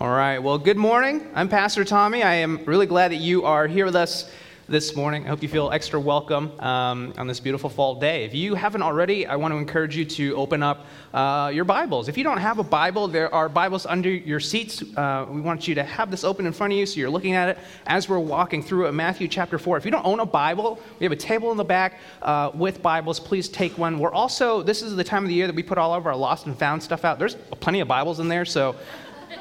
[0.00, 0.38] All right.
[0.38, 1.26] Well, good morning.
[1.34, 2.22] I'm Pastor Tommy.
[2.22, 4.30] I am really glad that you are here with us
[4.68, 5.24] this morning.
[5.24, 8.24] I hope you feel extra welcome um, on this beautiful fall day.
[8.24, 12.06] If you haven't already, I want to encourage you to open up uh, your Bibles.
[12.06, 14.84] If you don't have a Bible, there are Bibles under your seats.
[14.96, 17.32] Uh, we want you to have this open in front of you so you're looking
[17.32, 17.58] at it
[17.88, 18.92] as we're walking through it.
[18.92, 19.78] Matthew chapter 4.
[19.78, 22.82] If you don't own a Bible, we have a table in the back uh, with
[22.82, 23.18] Bibles.
[23.18, 23.98] Please take one.
[23.98, 26.14] We're also, this is the time of the year that we put all of our
[26.14, 27.18] lost and found stuff out.
[27.18, 28.76] There's plenty of Bibles in there, so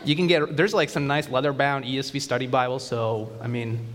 [0.04, 2.80] you can get, there's like some nice leather bound ESV study Bible.
[2.80, 3.86] So, I mean,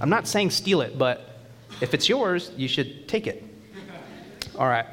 [0.00, 1.40] I'm not saying steal it, but
[1.80, 3.44] if it's yours, you should take it.
[4.58, 4.86] All right.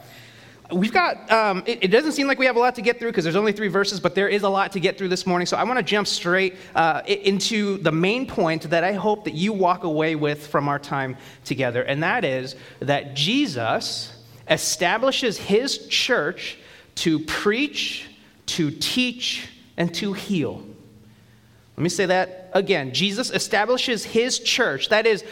[0.71, 3.11] We've got, um, it, it, doesn't seem like we have a lot to get through
[3.11, 5.45] because there's only three verses, but there is a lot to get through this morning.
[5.45, 9.33] So I want to jump straight uh, into the main point that I hope that
[9.33, 14.17] you walk away with from our time together, and that is that Jesus
[14.49, 16.57] establishes his church
[16.95, 18.09] to preach,
[18.47, 20.63] to teach, and to heal.
[21.75, 22.93] Let me say that again.
[22.93, 25.23] Jesus establishes his church, that is,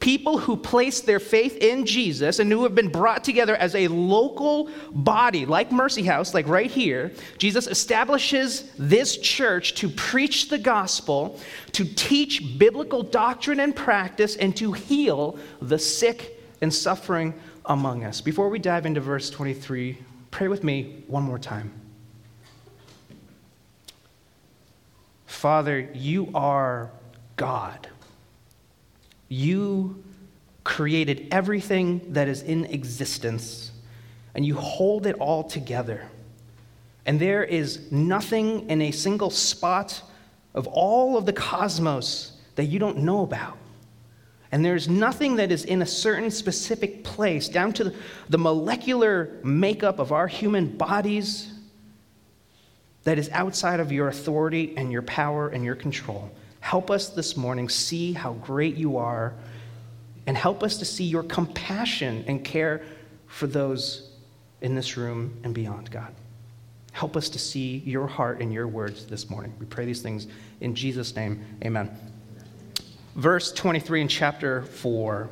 [0.00, 3.88] people who place their faith in Jesus and who have been brought together as a
[3.88, 7.12] local body, like Mercy House, like right here.
[7.38, 11.38] Jesus establishes this church to preach the gospel,
[11.72, 17.34] to teach biblical doctrine and practice, and to heal the sick and suffering
[17.66, 18.20] among us.
[18.20, 19.98] Before we dive into verse 23,
[20.30, 21.77] pray with me one more time.
[25.38, 26.90] Father, you are
[27.36, 27.86] God.
[29.28, 30.02] You
[30.64, 33.70] created everything that is in existence,
[34.34, 36.08] and you hold it all together.
[37.06, 40.02] And there is nothing in a single spot
[40.54, 43.56] of all of the cosmos that you don't know about.
[44.50, 47.94] And there's nothing that is in a certain specific place, down to
[48.28, 51.52] the molecular makeup of our human bodies
[53.04, 56.30] that is outside of your authority and your power and your control.
[56.60, 59.34] Help us this morning see how great you are
[60.26, 62.82] and help us to see your compassion and care
[63.26, 64.10] for those
[64.60, 66.12] in this room and beyond, God.
[66.92, 69.54] Help us to see your heart and your words this morning.
[69.58, 70.26] We pray these things
[70.60, 71.44] in Jesus' name.
[71.64, 71.90] Amen.
[73.14, 75.28] Verse 23 in chapter 4.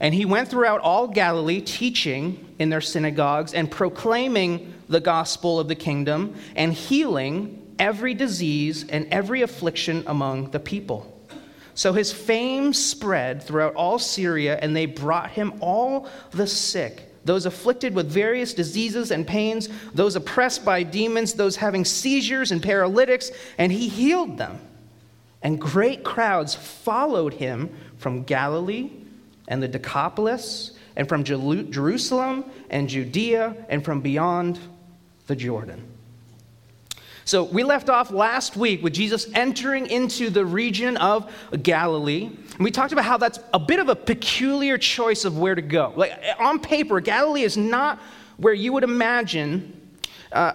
[0.00, 5.68] And he went throughout all Galilee, teaching in their synagogues and proclaiming the gospel of
[5.68, 11.14] the kingdom and healing every disease and every affliction among the people.
[11.74, 17.44] So his fame spread throughout all Syria, and they brought him all the sick those
[17.44, 23.30] afflicted with various diseases and pains, those oppressed by demons, those having seizures and paralytics,
[23.58, 24.58] and he healed them.
[25.42, 28.90] And great crowds followed him from Galilee
[29.46, 34.58] and the Decapolis, and from Jerusalem and Judea, and from beyond
[35.28, 35.84] the Jordan.
[37.24, 41.30] So we left off last week with Jesus entering into the region of
[41.62, 42.24] Galilee.
[42.24, 45.60] And we talked about how that's a bit of a peculiar choice of where to
[45.60, 45.92] go.
[45.94, 48.00] Like on paper, Galilee is not
[48.38, 49.77] where you would imagine
[50.32, 50.52] uh,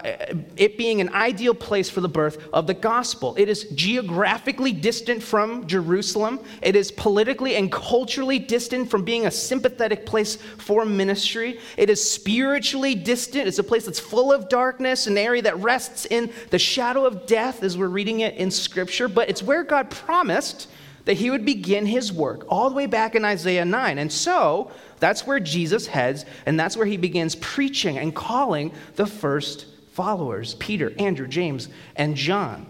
[0.56, 3.36] it being an ideal place for the birth of the gospel.
[3.38, 6.40] It is geographically distant from Jerusalem.
[6.62, 11.60] It is politically and culturally distant from being a sympathetic place for ministry.
[11.78, 13.48] It is spiritually distant.
[13.48, 17.26] It's a place that's full of darkness, an area that rests in the shadow of
[17.26, 19.08] death, as we're reading it in Scripture.
[19.08, 20.68] But it's where God promised
[21.06, 23.98] that he would begin his work, all the way back in Isaiah 9.
[23.98, 29.06] And so, that's where Jesus heads, and that's where he begins preaching and calling the
[29.06, 32.66] first followers Peter, Andrew, James, and John.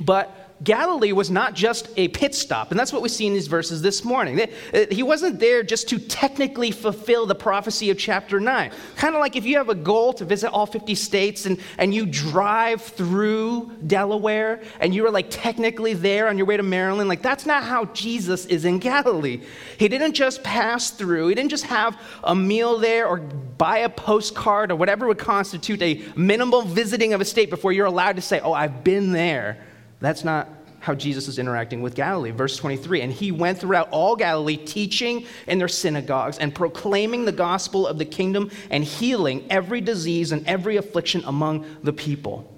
[0.00, 3.48] But Galilee was not just a pit stop, and that's what we see in these
[3.48, 4.40] verses this morning.
[4.40, 8.70] Uh, he wasn't there just to technically fulfill the prophecy of chapter 9.
[8.96, 11.92] Kind of like if you have a goal to visit all 50 states and, and
[11.92, 17.08] you drive through Delaware and you are like technically there on your way to Maryland,
[17.08, 19.40] like that's not how Jesus is in Galilee.
[19.78, 23.88] He didn't just pass through, he didn't just have a meal there or buy a
[23.88, 28.22] postcard or whatever would constitute a minimal visiting of a state before you're allowed to
[28.22, 29.58] say, Oh, I've been there.
[30.02, 30.48] That's not
[30.80, 32.32] how Jesus is interacting with Galilee.
[32.32, 37.32] Verse 23 And he went throughout all Galilee, teaching in their synagogues and proclaiming the
[37.32, 42.48] gospel of the kingdom and healing every disease and every affliction among the people.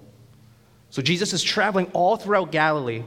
[0.89, 3.03] So Jesus is traveling all throughout Galilee,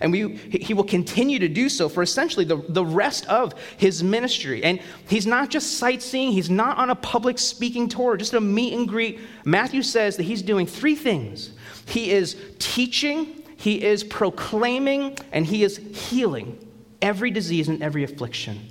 [0.00, 4.02] and we, he will continue to do so for essentially the, the rest of his
[4.02, 4.62] ministry.
[4.62, 8.72] And he's not just sightseeing, he's not on a public speaking tour, just a meet
[8.72, 9.20] and greet.
[9.44, 11.50] Matthew says that he's doing three things
[11.86, 16.58] he is teaching, he is proclaiming and he is healing
[17.00, 18.68] every disease and every affliction.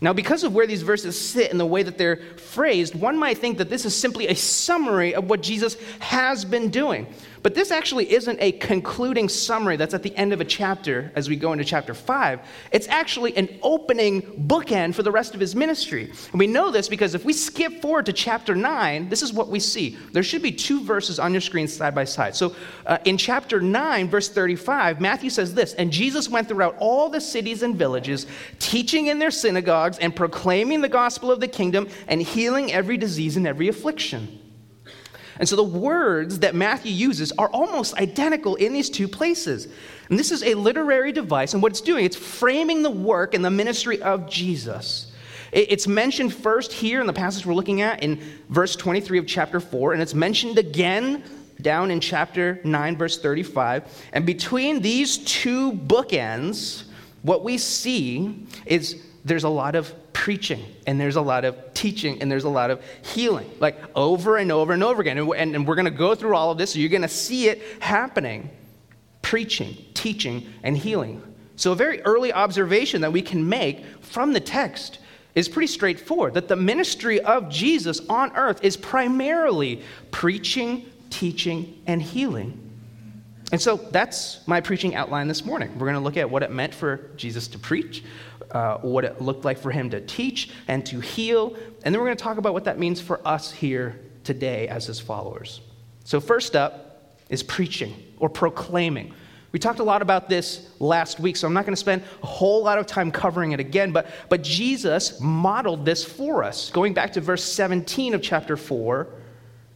[0.00, 3.36] Now, because of where these verses sit and the way that they're phrased, one might
[3.36, 7.06] think that this is simply a summary of what Jesus has been doing.
[7.42, 11.28] But this actually isn't a concluding summary that's at the end of a chapter as
[11.28, 12.40] we go into chapter 5.
[12.72, 16.10] It's actually an opening bookend for the rest of his ministry.
[16.32, 19.48] And we know this because if we skip forward to chapter 9, this is what
[19.48, 19.96] we see.
[20.12, 22.34] There should be two verses on your screen side by side.
[22.34, 22.54] So
[22.86, 27.20] uh, in chapter 9, verse 35, Matthew says this And Jesus went throughout all the
[27.20, 28.26] cities and villages,
[28.58, 33.36] teaching in their synagogues and proclaiming the gospel of the kingdom and healing every disease
[33.36, 34.47] and every affliction.
[35.38, 39.68] And so the words that Matthew uses are almost identical in these two places.
[40.08, 43.44] And this is a literary device, and what it's doing, it's framing the work and
[43.44, 45.12] the ministry of Jesus.
[45.52, 48.20] It's mentioned first here in the passage we're looking at in
[48.50, 51.22] verse 23 of chapter 4, and it's mentioned again
[51.62, 53.84] down in chapter 9, verse 35.
[54.12, 56.84] And between these two bookends,
[57.22, 62.20] what we see is there's a lot of preaching and there's a lot of teaching
[62.20, 65.18] and there's a lot of healing, like over and over and over again.
[65.18, 67.48] And, and we're going to go through all of this, so you're going to see
[67.48, 68.50] it happening
[69.22, 71.22] preaching, teaching, and healing.
[71.56, 75.00] So, a very early observation that we can make from the text
[75.34, 82.00] is pretty straightforward that the ministry of Jesus on earth is primarily preaching, teaching, and
[82.00, 82.64] healing.
[83.50, 85.72] And so that's my preaching outline this morning.
[85.78, 88.04] We're going to look at what it meant for Jesus to preach
[88.50, 91.56] uh, what it looked like for him to teach and to heal.
[91.82, 94.86] And then we're going to talk about what that means for us here today as
[94.86, 95.60] his followers.
[96.04, 99.12] So, first up is preaching or proclaiming.
[99.50, 102.26] We talked a lot about this last week, so I'm not going to spend a
[102.26, 106.70] whole lot of time covering it again, but, but Jesus modeled this for us.
[106.70, 109.08] Going back to verse 17 of chapter 4,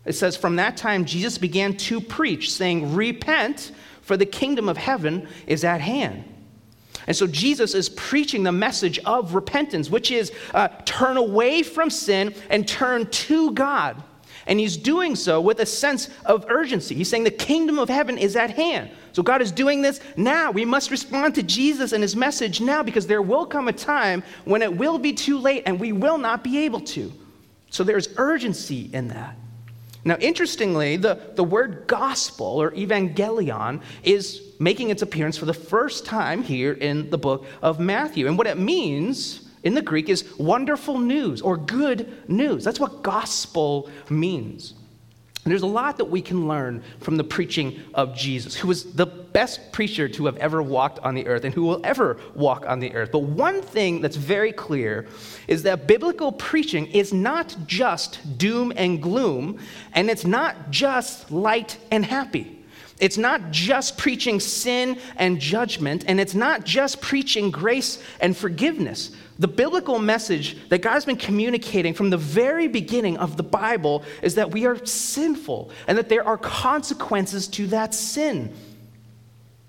[0.05, 3.73] it says, From that time Jesus began to preach, saying, Repent,
[4.03, 6.25] for the kingdom of heaven is at hand.
[7.07, 11.91] And so Jesus is preaching the message of repentance, which is uh, turn away from
[11.91, 14.03] sin and turn to God.
[14.47, 16.95] And he's doing so with a sense of urgency.
[16.95, 18.91] He's saying the kingdom of heaven is at hand.
[19.13, 20.51] So God is doing this now.
[20.51, 24.23] We must respond to Jesus and his message now because there will come a time
[24.45, 27.13] when it will be too late and we will not be able to.
[27.71, 29.37] So there's urgency in that.
[30.05, 36.07] Now, interestingly, the, the word gospel or evangelion is making its appearance for the first
[36.07, 38.27] time here in the book of Matthew.
[38.27, 42.65] And what it means in the Greek is wonderful news or good news.
[42.65, 44.75] That's what gospel means.
[45.45, 48.93] And there's a lot that we can learn from the preaching of Jesus, who was
[48.93, 52.65] the best preacher to have ever walked on the earth and who will ever walk
[52.65, 53.11] on the earth.
[53.11, 55.09] But one thing that's very clear
[55.49, 59.59] is that biblical preaching is not just doom and gloom,
[59.95, 62.62] and it's not just light and happy.
[63.03, 69.11] It's not just preaching sin and judgment, and it's not just preaching grace and forgiveness.
[69.41, 74.37] The biblical message that God's been communicating from the very beginning of the Bible is
[74.37, 78.55] that we are sinful and that there are consequences to that sin.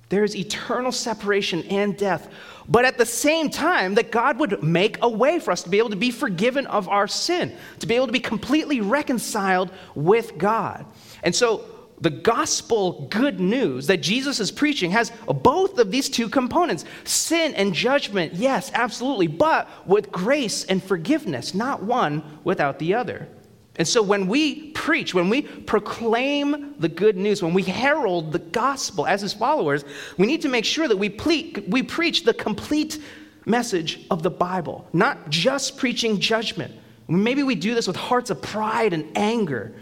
[0.10, 2.32] There is eternal separation and death.
[2.70, 5.80] But at the same time, that God would make a way for us to be
[5.80, 10.38] able to be forgiven of our sin, to be able to be completely reconciled with
[10.38, 10.86] God.
[11.24, 11.66] And so
[12.04, 17.54] the gospel good news that Jesus is preaching has both of these two components sin
[17.56, 23.30] and judgment, yes, absolutely, but with grace and forgiveness, not one without the other.
[23.78, 28.40] And so when we preach, when we proclaim the good news, when we herald the
[28.40, 29.86] gospel as his followers,
[30.18, 33.02] we need to make sure that we, ple- we preach the complete
[33.46, 36.74] message of the Bible, not just preaching judgment.
[37.08, 39.74] Maybe we do this with hearts of pride and anger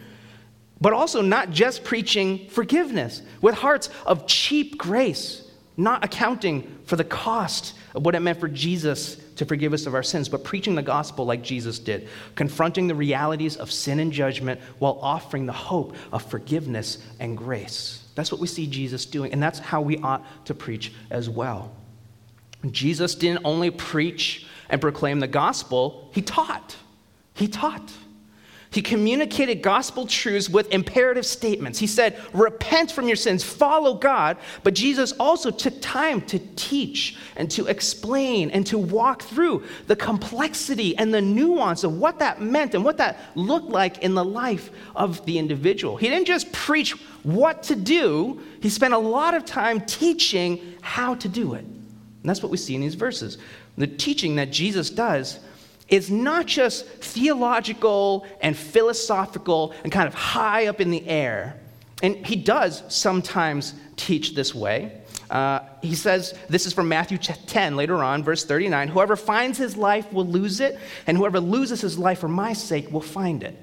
[0.81, 5.47] but also not just preaching forgiveness with hearts of cheap grace,
[5.77, 9.95] not accounting for the cost of what it meant for Jesus to forgive us of
[9.95, 14.11] our sins, but preaching the gospel like Jesus did, confronting the realities of sin and
[14.11, 18.07] judgment while offering the hope of forgiveness and grace.
[18.15, 21.71] That's what we see Jesus doing, and that's how we ought to preach as well.
[22.69, 26.75] Jesus didn't only preach and proclaim the gospel, he taught.
[27.33, 27.91] He taught.
[28.71, 31.77] He communicated gospel truths with imperative statements.
[31.77, 34.37] He said, Repent from your sins, follow God.
[34.63, 39.97] But Jesus also took time to teach and to explain and to walk through the
[39.97, 44.23] complexity and the nuance of what that meant and what that looked like in the
[44.23, 45.97] life of the individual.
[45.97, 46.91] He didn't just preach
[47.23, 51.65] what to do, he spent a lot of time teaching how to do it.
[51.65, 53.37] And that's what we see in these verses.
[53.77, 55.39] The teaching that Jesus does
[55.91, 61.59] is not just theological and philosophical and kind of high up in the air.
[62.01, 64.97] And he does sometimes teach this way.
[65.29, 69.77] Uh, he says, this is from Matthew 10, later on, verse 39 Whoever finds his
[69.77, 73.57] life will lose it, and whoever loses his life for my sake will find it.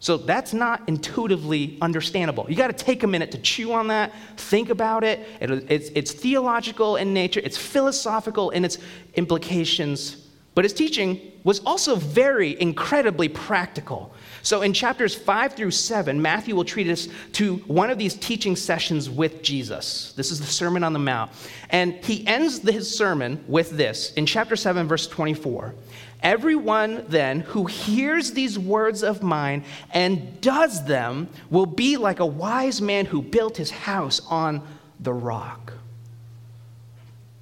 [0.00, 2.46] So that's not intuitively understandable.
[2.48, 5.20] You got to take a minute to chew on that, think about it.
[5.40, 8.78] it it's, it's theological in nature, it's philosophical in its
[9.14, 10.21] implications.
[10.54, 14.12] But his teaching was also very incredibly practical.
[14.42, 18.54] So in chapters 5 through 7, Matthew will treat us to one of these teaching
[18.54, 20.12] sessions with Jesus.
[20.14, 21.30] This is the Sermon on the Mount.
[21.70, 25.74] And he ends his sermon with this in chapter 7, verse 24.
[26.22, 32.26] Everyone then who hears these words of mine and does them will be like a
[32.26, 34.62] wise man who built his house on
[35.00, 35.72] the rock.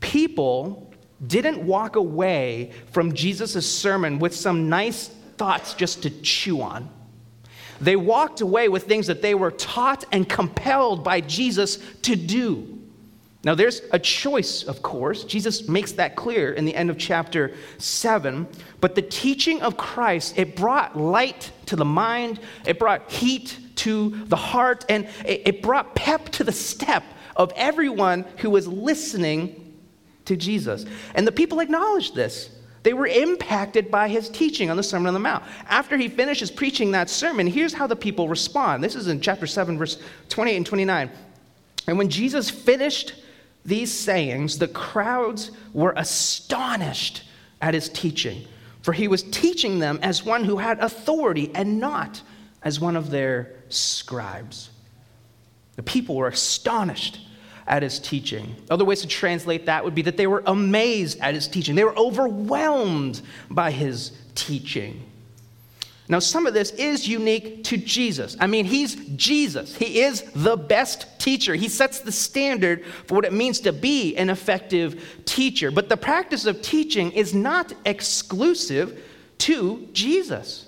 [0.00, 0.89] People
[1.26, 6.88] didn't walk away from Jesus' sermon with some nice thoughts just to chew on.
[7.80, 12.78] They walked away with things that they were taught and compelled by Jesus to do.
[13.42, 15.24] Now, there's a choice, of course.
[15.24, 18.46] Jesus makes that clear in the end of chapter 7.
[18.82, 24.10] But the teaching of Christ, it brought light to the mind, it brought heat to
[24.26, 27.02] the heart, and it brought pep to the step
[27.34, 29.69] of everyone who was listening
[30.30, 30.86] to Jesus.
[31.14, 32.50] And the people acknowledged this.
[32.82, 35.44] They were impacted by his teaching on the Sermon on the Mount.
[35.68, 38.82] After he finishes preaching that sermon, here's how the people respond.
[38.82, 41.10] This is in chapter 7, verse 28 and 29.
[41.86, 43.14] And when Jesus finished
[43.64, 47.24] these sayings, the crowds were astonished
[47.60, 48.46] at his teaching,
[48.80, 52.22] for he was teaching them as one who had authority and not
[52.62, 54.70] as one of their scribes.
[55.76, 57.20] The people were astonished
[57.70, 58.56] at his teaching.
[58.68, 61.84] Other ways to translate that would be that they were amazed at his teaching, they
[61.84, 65.06] were overwhelmed by his teaching.
[66.08, 68.36] Now, some of this is unique to Jesus.
[68.40, 69.76] I mean, he's Jesus.
[69.76, 71.54] He is the best teacher.
[71.54, 75.70] He sets the standard for what it means to be an effective teacher.
[75.70, 79.00] But the practice of teaching is not exclusive
[79.38, 80.66] to Jesus.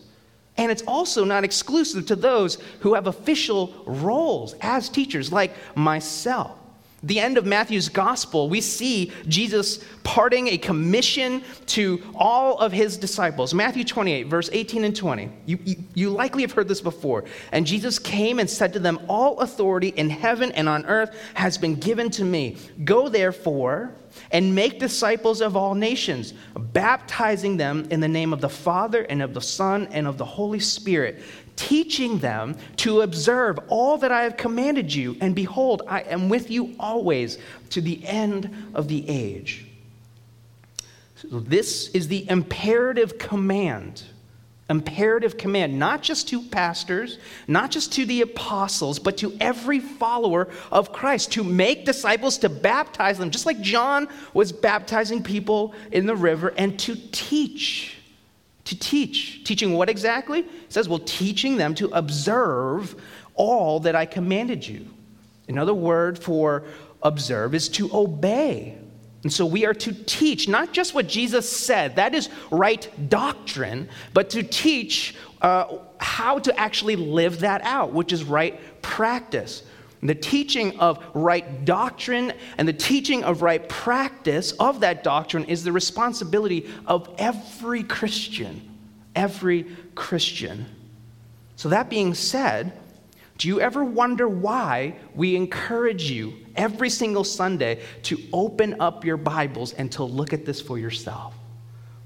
[0.56, 6.56] And it's also not exclusive to those who have official roles as teachers, like myself
[7.02, 12.97] the end of Matthew's gospel, we see Jesus parting a commission to all of his
[12.97, 13.52] disciples.
[13.52, 15.30] Matthew 28, verse 18 and 20.
[15.47, 17.25] You, you, you, likely have heard this before.
[17.50, 21.59] And Jesus came and said to them, All authority in heaven and on earth has
[21.59, 22.56] been given to me.
[22.85, 23.94] Go therefore
[24.30, 29.23] and make disciples of all nations, baptizing them in the name of the Father and
[29.23, 31.23] of the Son and of the Holy Spirit
[31.69, 35.16] teaching them to observe all that I have commanded you.
[35.21, 37.38] And behold, I am with you always
[37.71, 39.66] to the end of the age.
[41.14, 44.02] So this is the imperative command.
[44.69, 50.49] Imperative command, not just to pastors, not just to the apostles, but to every follower
[50.73, 56.07] of Christ, to make disciples, to baptize them, just like John was baptizing people in
[56.07, 57.99] the river, and to teach
[58.64, 59.45] to teach.
[59.45, 60.40] Teaching what exactly?
[60.40, 63.00] It says, well, teaching them to observe
[63.35, 64.87] all that I commanded you.
[65.49, 66.64] Another word for
[67.02, 68.78] observe is to obey.
[69.23, 73.88] And so we are to teach not just what Jesus said, that is right doctrine,
[74.14, 79.62] but to teach uh, how to actually live that out, which is right practice.
[80.02, 85.62] The teaching of right doctrine and the teaching of right practice of that doctrine is
[85.62, 88.68] the responsibility of every Christian.
[89.14, 90.66] Every Christian.
[91.54, 92.73] So, that being said,
[93.38, 99.16] do you ever wonder why we encourage you every single Sunday to open up your
[99.16, 101.35] Bibles and to look at this for yourself?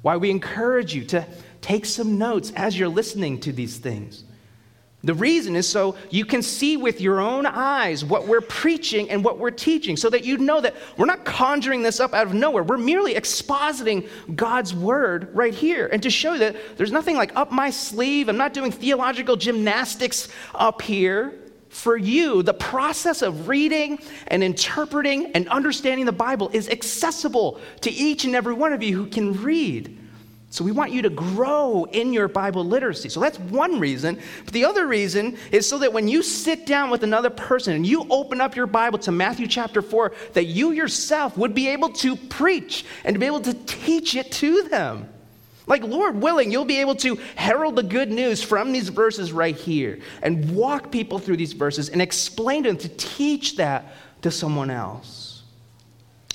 [0.02, 1.26] Why we encourage you to
[1.62, 4.24] take some notes as you're listening to these things?
[5.06, 9.22] The reason is so you can see with your own eyes what we're preaching and
[9.22, 12.34] what we're teaching, so that you know that we're not conjuring this up out of
[12.34, 12.64] nowhere.
[12.64, 15.88] We're merely expositing God's word right here.
[15.92, 20.28] And to show that there's nothing like up my sleeve, I'm not doing theological gymnastics
[20.54, 21.34] up here.
[21.68, 27.90] For you, the process of reading and interpreting and understanding the Bible is accessible to
[27.92, 29.98] each and every one of you who can read.
[30.50, 33.08] So we want you to grow in your Bible literacy.
[33.08, 34.18] So that's one reason.
[34.44, 37.86] But the other reason is so that when you sit down with another person and
[37.86, 41.90] you open up your Bible to Matthew chapter 4, that you yourself would be able
[41.94, 45.08] to preach and to be able to teach it to them.
[45.66, 49.56] Like, Lord willing, you'll be able to herald the good news from these verses right
[49.56, 54.30] here and walk people through these verses and explain to them to teach that to
[54.30, 55.42] someone else.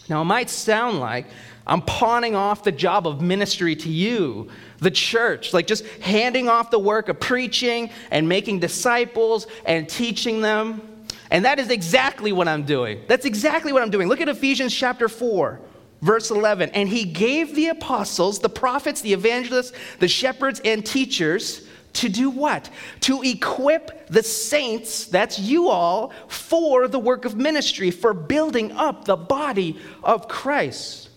[0.10, 1.28] Now, it might sound like
[1.66, 4.50] I'm pawning off the job of ministry to you,
[4.80, 10.42] the church, like just handing off the work of preaching and making disciples and teaching
[10.42, 10.82] them.
[11.30, 13.02] And that is exactly what I'm doing.
[13.08, 14.08] That's exactly what I'm doing.
[14.08, 15.62] Look at Ephesians chapter 4,
[16.02, 16.72] verse 11.
[16.72, 22.30] And he gave the apostles, the prophets, the evangelists, the shepherds, and teachers to do
[22.30, 22.70] what?
[23.02, 29.06] To equip the saints, that's you all, for the work of ministry, for building up
[29.06, 31.10] the body of Christ.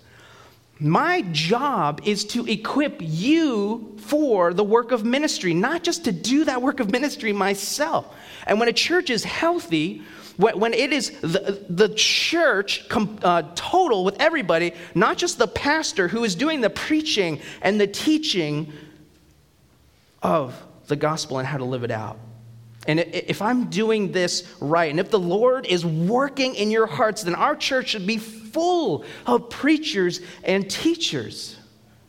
[0.80, 6.44] My job is to equip you for the work of ministry, not just to do
[6.44, 8.12] that work of ministry myself.
[8.46, 10.02] And when a church is healthy,
[10.36, 16.24] when it is the, the church uh, total with everybody, not just the pastor who
[16.24, 18.72] is doing the preaching and the teaching
[20.22, 22.18] of the gospel and how to live it out.
[22.86, 27.22] And if I'm doing this right, and if the Lord is working in your hearts,
[27.22, 31.56] then our church should be full of preachers and teachers.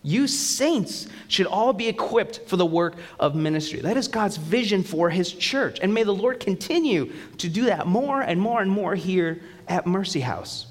[0.04, 3.80] You saints should all be equipped for the work of ministry.
[3.80, 5.80] That is God's vision for his church.
[5.82, 9.88] And may the Lord continue to do that more and more and more here at
[9.88, 10.68] Mercy House.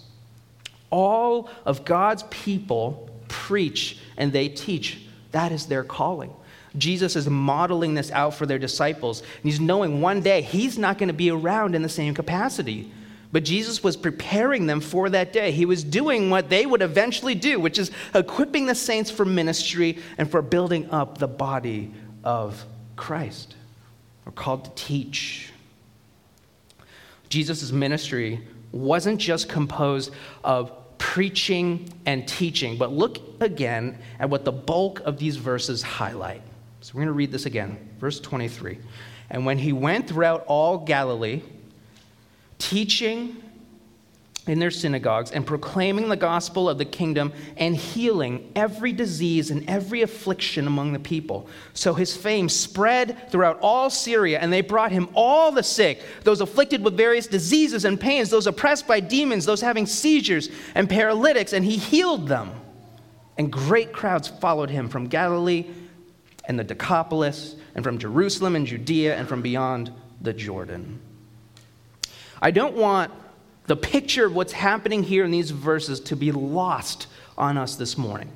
[0.91, 5.01] All of God's people preach and they teach.
[5.33, 6.33] That is their calling.
[6.77, 9.21] Jesus is modeling this out for their disciples.
[9.21, 12.91] And he's knowing one day he's not going to be around in the same capacity.
[13.31, 15.51] But Jesus was preparing them for that day.
[15.51, 19.99] He was doing what they would eventually do, which is equipping the saints for ministry
[20.19, 22.65] and for building up the body of
[22.95, 23.57] Christ.
[24.25, 25.51] We're called to teach.
[27.29, 30.13] Jesus' ministry wasn't just composed
[30.45, 36.43] of preaching and teaching, but look again at what the bulk of these verses highlight.
[36.85, 37.79] So we're going to read this again.
[37.99, 38.79] Verse 23.
[39.31, 41.41] And when he went throughout all Galilee,
[42.59, 43.43] teaching
[44.47, 49.67] in their synagogues and proclaiming the gospel of the kingdom and healing every disease and
[49.67, 51.49] every affliction among the people.
[51.73, 56.43] So his fame spread throughout all Syria, and they brought him all the sick, those
[56.43, 61.55] afflicted with various diseases and pains, those oppressed by demons, those having seizures and paralytics,
[61.55, 62.51] and he healed them.
[63.39, 65.65] And great crowds followed him from Galilee
[66.47, 71.01] and the Decapolis, and from Jerusalem and Judea, and from beyond the Jordan.
[72.41, 73.11] I don't want
[73.67, 77.07] the picture of what's happening here in these verses to be lost
[77.39, 78.31] on us this morning.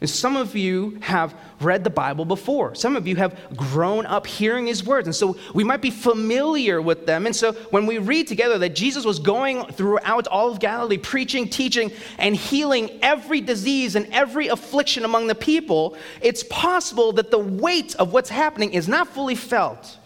[0.00, 2.74] And some of you have read the Bible before.
[2.74, 5.06] Some of you have grown up hearing his words.
[5.06, 7.26] And so we might be familiar with them.
[7.26, 11.50] And so when we read together that Jesus was going throughout all of Galilee, preaching,
[11.50, 17.38] teaching, and healing every disease and every affliction among the people, it's possible that the
[17.38, 19.98] weight of what's happening is not fully felt.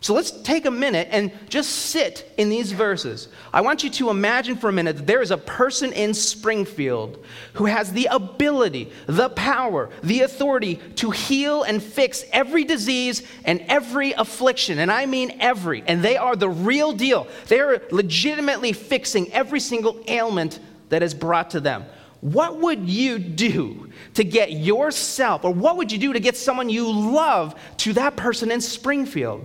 [0.00, 3.28] So let's take a minute and just sit in these verses.
[3.52, 7.24] I want you to imagine for a minute that there is a person in Springfield
[7.54, 13.64] who has the ability, the power, the authority to heal and fix every disease and
[13.68, 14.78] every affliction.
[14.78, 15.82] And I mean every.
[15.86, 17.26] And they are the real deal.
[17.48, 21.86] They are legitimately fixing every single ailment that is brought to them.
[22.20, 26.68] What would you do to get yourself, or what would you do to get someone
[26.68, 29.44] you love to that person in Springfield?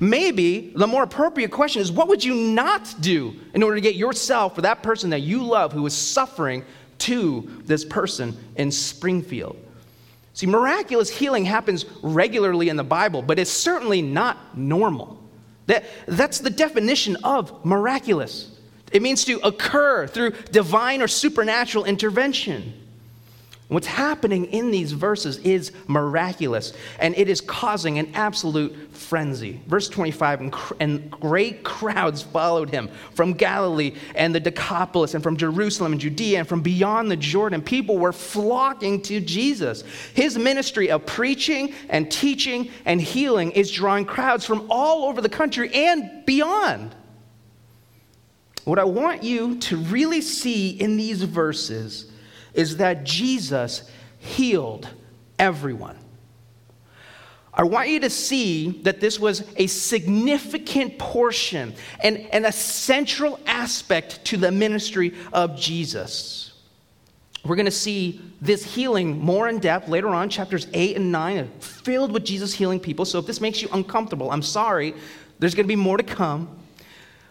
[0.00, 3.96] Maybe the more appropriate question is what would you not do in order to get
[3.96, 6.64] yourself or that person that you love who is suffering
[6.98, 9.56] to this person in Springfield?
[10.32, 15.18] See, miraculous healing happens regularly in the Bible, but it's certainly not normal.
[15.66, 18.58] That, that's the definition of miraculous.
[18.92, 22.79] It means to occur through divine or supernatural intervention.
[23.70, 29.60] What's happening in these verses is miraculous, and it is causing an absolute frenzy.
[29.68, 35.36] Verse 25 and, and, great crowds followed him from Galilee and the Decapolis, and from
[35.36, 37.62] Jerusalem and Judea, and from beyond the Jordan.
[37.62, 39.84] People were flocking to Jesus.
[40.14, 45.28] His ministry of preaching and teaching and healing is drawing crowds from all over the
[45.28, 46.92] country and beyond.
[48.64, 52.09] What I want you to really see in these verses
[52.54, 54.88] is that Jesus healed
[55.38, 55.96] everyone.
[57.52, 63.40] I want you to see that this was a significant portion and, and a central
[63.46, 66.52] aspect to the ministry of Jesus.
[67.44, 71.50] We're going to see this healing more in depth later on, chapters 8 and 9,
[71.60, 73.04] filled with Jesus healing people.
[73.04, 74.94] So if this makes you uncomfortable, I'm sorry.
[75.38, 76.56] There's going to be more to come.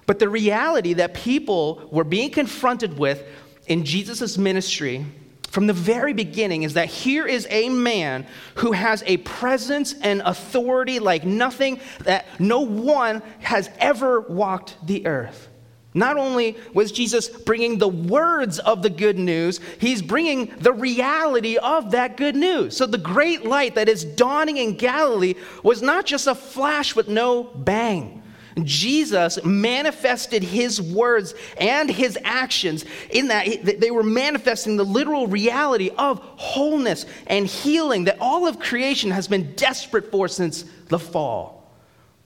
[0.08, 3.24] But the reality that people were being confronted with
[3.70, 5.06] in Jesus' ministry
[5.52, 10.22] from the very beginning is that here is a man who has a presence and
[10.26, 15.48] authority like nothing that no one has ever walked the earth.
[15.96, 21.58] Not only was Jesus bringing the words of the good news, he's bringing the reality
[21.58, 22.78] of that good news.
[22.78, 27.08] So the great light that is dawning in Galilee was not just a flash with
[27.08, 28.19] no bang.
[28.64, 35.92] Jesus manifested his words and his actions in that they were manifesting the literal reality
[35.98, 41.60] of wholeness and healing that all of creation has been desperate for since the fall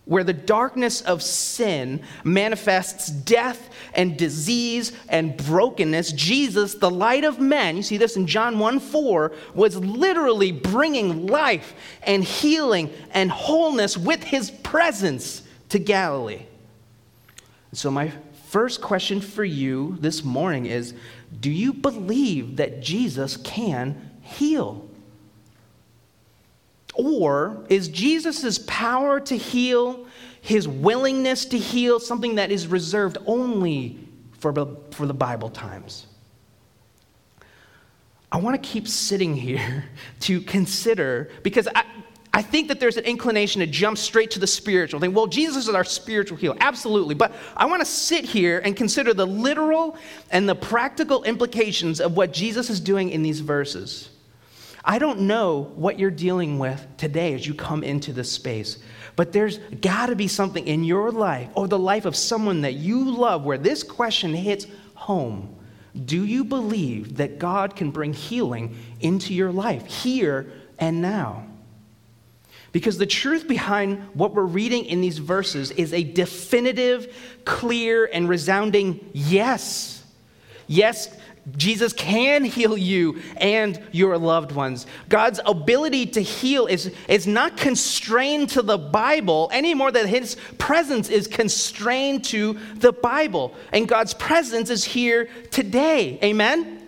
[0.05, 7.39] where the darkness of sin manifests death and disease and brokenness, Jesus, the light of
[7.39, 13.31] men, you see this in John 1 4, was literally bringing life and healing and
[13.31, 15.42] wholeness with his presence
[15.73, 16.43] to Galilee.
[17.71, 18.11] So, my
[18.45, 20.93] first question for you this morning is
[21.39, 24.87] Do you believe that Jesus can heal?
[26.93, 30.05] Or is Jesus' power to heal,
[30.41, 33.97] his willingness to heal, something that is reserved only
[34.33, 34.53] for,
[34.91, 36.05] for the Bible times?
[38.31, 39.85] I want to keep sitting here
[40.19, 41.83] to consider, because I,
[42.35, 45.13] I think that there's an inclination to jump straight to the spiritual thing.
[45.13, 46.57] Well, Jesus is our spiritual healer.
[46.59, 47.13] Absolutely.
[47.13, 49.95] But I want to sit here and consider the literal
[50.31, 54.09] and the practical implications of what Jesus is doing in these verses.
[54.83, 58.79] I don't know what you're dealing with today as you come into this space,
[59.15, 62.73] but there's got to be something in your life or the life of someone that
[62.73, 64.65] you love where this question hits
[64.95, 65.55] home.
[66.05, 71.45] Do you believe that God can bring healing into your life here and now?
[72.73, 78.27] Because the truth behind what we're reading in these verses is a definitive, clear, and
[78.27, 80.03] resounding yes.
[80.67, 81.15] Yes,
[81.55, 84.87] Jesus can heal you and your loved ones.
[85.07, 90.35] God's ability to heal is, is not constrained to the Bible any more than his
[90.57, 93.53] presence is constrained to the Bible.
[93.71, 96.17] And God's presence is here today.
[96.23, 96.82] Amen?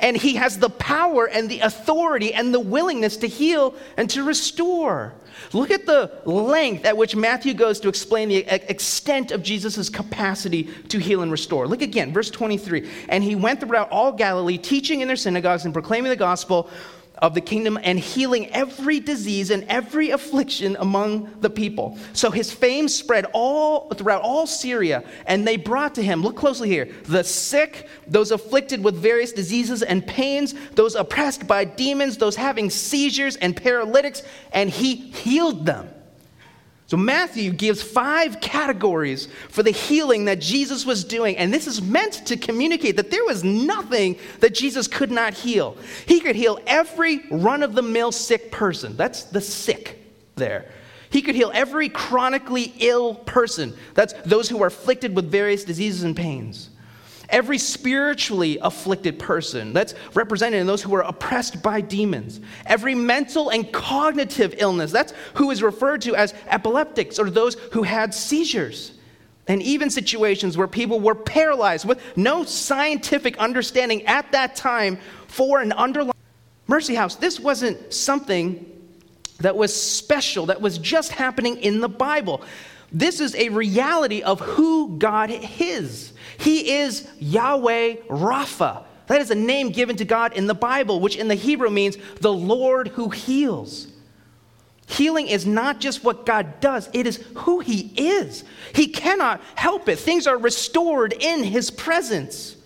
[0.00, 4.22] And he has the power and the authority and the willingness to heal and to
[4.22, 5.14] restore.
[5.52, 8.38] Look at the length at which Matthew goes to explain the
[8.70, 11.66] extent of Jesus' capacity to heal and restore.
[11.66, 12.88] Look again, verse 23.
[13.08, 16.70] And he went throughout all Galilee, teaching in their synagogues and proclaiming the gospel
[17.18, 21.98] of the kingdom and healing every disease and every affliction among the people.
[22.12, 26.68] So his fame spread all throughout all Syria, and they brought to him, look closely
[26.68, 32.36] here, the sick, those afflicted with various diseases and pains, those oppressed by demons, those
[32.36, 35.88] having seizures and paralytics, and he healed them.
[36.88, 41.82] So, Matthew gives five categories for the healing that Jesus was doing, and this is
[41.82, 45.76] meant to communicate that there was nothing that Jesus could not heal.
[46.06, 48.96] He could heal every run of the mill sick person.
[48.96, 49.98] That's the sick
[50.36, 50.70] there.
[51.10, 53.74] He could heal every chronically ill person.
[53.92, 56.70] That's those who are afflicted with various diseases and pains
[57.28, 63.50] every spiritually afflicted person that's represented in those who are oppressed by demons, every mental
[63.50, 68.92] and cognitive illness, that's who is referred to as epileptics or those who had seizures.
[69.46, 75.60] And even situations where people were paralyzed with no scientific understanding at that time for
[75.60, 76.12] an underlying
[76.66, 77.16] mercy house.
[77.16, 78.66] This wasn't something
[79.40, 82.42] that was special, that was just happening in the Bible.
[82.92, 86.12] This is a reality of who God is.
[86.38, 88.84] He is Yahweh Rapha.
[89.08, 91.96] That is a name given to God in the Bible, which in the Hebrew means
[92.20, 93.88] the Lord who heals.
[94.86, 98.44] Healing is not just what God does, it is who He is.
[98.74, 99.98] He cannot help it.
[99.98, 102.56] Things are restored in His presence.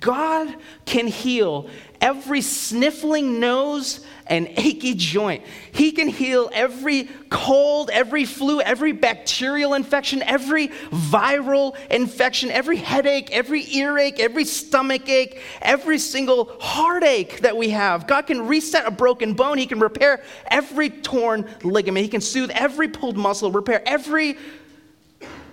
[0.00, 1.68] God can heal
[2.00, 5.42] every sniffling nose and achy joint.
[5.72, 13.30] He can heal every cold, every flu, every bacterial infection, every viral infection, every headache,
[13.30, 18.06] every earache, every stomach ache, every single heartache that we have.
[18.06, 19.58] God can reset a broken bone.
[19.58, 22.02] He can repair every torn ligament.
[22.02, 24.36] He can soothe every pulled muscle, repair every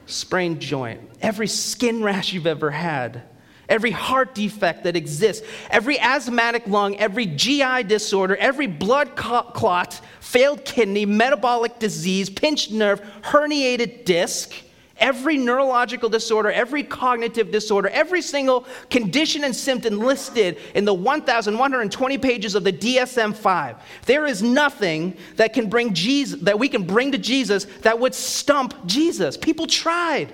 [0.05, 3.23] sprained joint, every skin rash you've ever had
[3.69, 10.65] every heart defect that exists, every asthmatic lung, every GI disorder, every blood clot, failed
[10.65, 14.53] kidney, metabolic disease, pinched nerve, herniated disc,
[14.97, 22.17] every neurological disorder, every cognitive disorder, every single condition and symptom listed in the 1,120
[22.19, 23.75] pages of the DSM 5.
[24.05, 28.15] There is nothing that can bring Jesus, that we can bring to Jesus that would
[28.15, 29.35] stump Jesus.
[29.35, 30.33] People tried.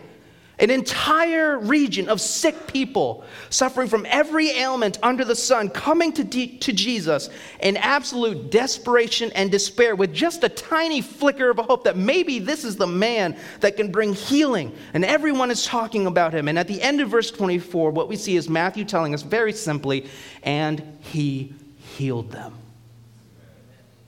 [0.59, 6.23] An entire region of sick people suffering from every ailment under the sun coming to,
[6.23, 7.29] de- to Jesus
[7.61, 12.39] in absolute desperation and despair with just a tiny flicker of a hope that maybe
[12.39, 14.75] this is the man that can bring healing.
[14.93, 16.49] And everyone is talking about him.
[16.49, 19.53] And at the end of verse 24, what we see is Matthew telling us very
[19.53, 20.09] simply,
[20.43, 22.53] and he healed them.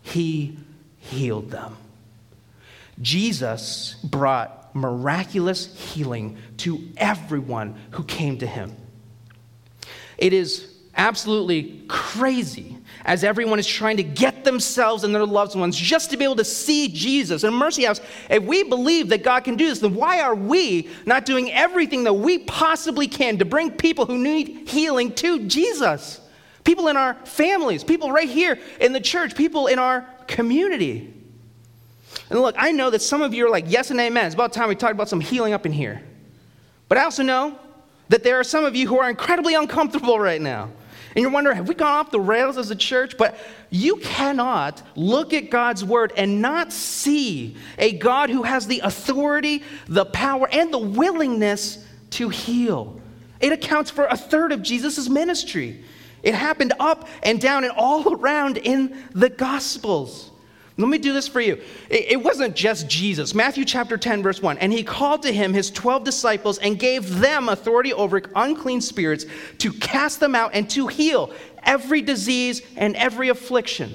[0.01, 0.57] He
[0.99, 1.77] healed them.
[3.01, 8.75] Jesus brought miraculous healing to everyone who came to him.
[10.17, 15.75] It is absolutely crazy as everyone is trying to get themselves and their loved ones
[15.75, 17.43] just to be able to see Jesus.
[17.43, 20.89] And Mercy House, if we believe that God can do this, then why are we
[21.05, 26.19] not doing everything that we possibly can to bring people who need healing to Jesus?
[26.63, 31.20] People in our families, people right here in the church, people in our community.
[32.31, 34.25] And look, I know that some of you are like, yes and amen.
[34.25, 36.01] It's about time we talked about some healing up in here.
[36.87, 37.59] But I also know
[38.07, 40.69] that there are some of you who are incredibly uncomfortable right now.
[41.13, 43.17] And you're wondering, have we gone off the rails as a church?
[43.17, 43.37] But
[43.69, 49.61] you cannot look at God's word and not see a God who has the authority,
[49.87, 53.01] the power, and the willingness to heal.
[53.41, 55.83] It accounts for a third of Jesus' ministry.
[56.23, 60.30] It happened up and down and all around in the Gospels.
[60.81, 61.61] Let me do this for you.
[61.89, 63.33] It, wasn't just Jesus.
[63.35, 64.57] Matthew chapter 10, verse 1.
[64.57, 69.25] And he called to him his 12 disciples and gave them authority over unclean spirits
[69.59, 71.31] to cast them out and to heal
[71.63, 73.93] every disease and every affliction.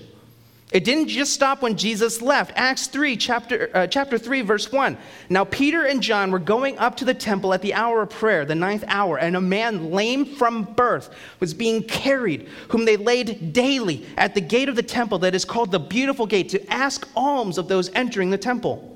[0.73, 2.53] It didn't just stop when Jesus left.
[2.57, 4.99] Acts 3, chapter, uh, chapter 3, verse 1.
[5.29, 8.45] Now, Peter and John were going up to the temple at the hour of prayer,
[8.45, 13.53] the ninth hour, and a man lame from birth was being carried, whom they laid
[13.53, 17.09] daily at the gate of the temple that is called the Beautiful Gate, to ask
[17.15, 18.93] alms of those entering the temple.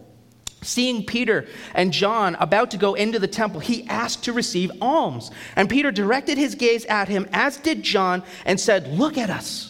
[0.63, 5.31] Seeing Peter and John about to go into the temple, he asked to receive alms.
[5.55, 9.70] And Peter directed his gaze at him, as did John, and said, Look at us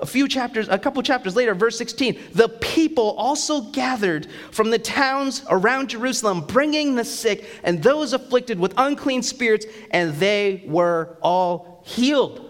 [0.00, 4.78] a few chapters, a couple chapters later, verse 16, the people also gathered from the
[4.78, 11.16] towns around Jerusalem, bringing the sick and those afflicted with unclean spirits, and they were
[11.22, 12.46] all healed.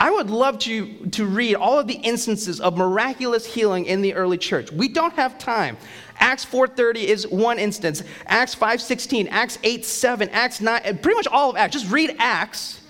[0.00, 4.14] I would love to, to read all of the instances of miraculous healing in the
[4.14, 4.70] early church.
[4.70, 5.76] We don't have time.
[6.20, 8.02] Acts 4:30 is one instance.
[8.26, 11.74] Acts 5:16, Acts 8:7, Acts 9, pretty much all of Acts.
[11.74, 12.80] Just read Acts,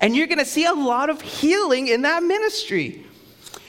[0.00, 3.06] and you're going to see a lot of healing in that ministry.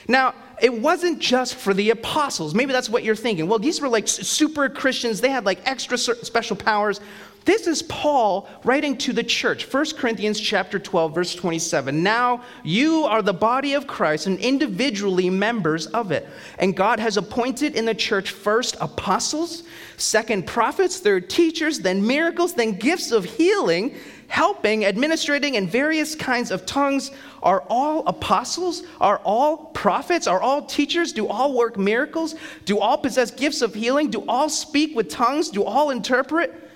[0.08, 2.54] Now, it wasn't just for the apostles.
[2.54, 3.46] Maybe that's what you're thinking.
[3.48, 7.00] Well, these were like super Christians, they had like extra special powers.
[7.46, 9.72] This is Paul writing to the church.
[9.72, 12.02] 1 Corinthians chapter 12 verse 27.
[12.02, 16.28] Now you are the body of Christ and individually members of it.
[16.58, 19.62] And God has appointed in the church first apostles,
[19.96, 23.94] second prophets, third teachers, then miracles, then gifts of healing,
[24.28, 27.10] helping, administrating, and various kinds of tongues.
[27.42, 28.82] Are all apostles?
[29.00, 30.26] Are all prophets?
[30.26, 31.12] Are all teachers?
[31.12, 32.34] Do all work miracles?
[32.64, 34.10] Do all possess gifts of healing?
[34.10, 35.50] Do all speak with tongues?
[35.50, 36.70] Do all interpret?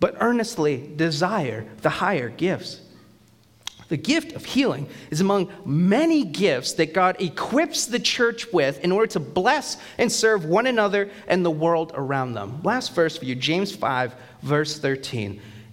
[0.00, 2.80] But earnestly desire the higher gifts.
[3.88, 8.90] The gift of healing is among many gifts that God equips the church with in
[8.90, 12.60] order to bless and serve one another and the world around them.
[12.62, 15.40] Last verse for you, James 5, verse 13.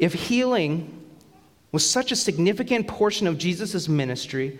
[0.00, 1.06] If healing
[1.72, 4.58] was such a significant portion of Jesus' ministry,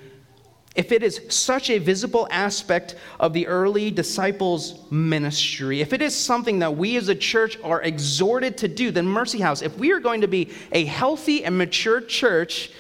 [0.76, 6.14] if it is such a visible aspect of the early disciples' ministry, if it is
[6.14, 9.92] something that we as a church are exhorted to do, then Mercy House, if we
[9.92, 12.70] are going to be a healthy and mature church,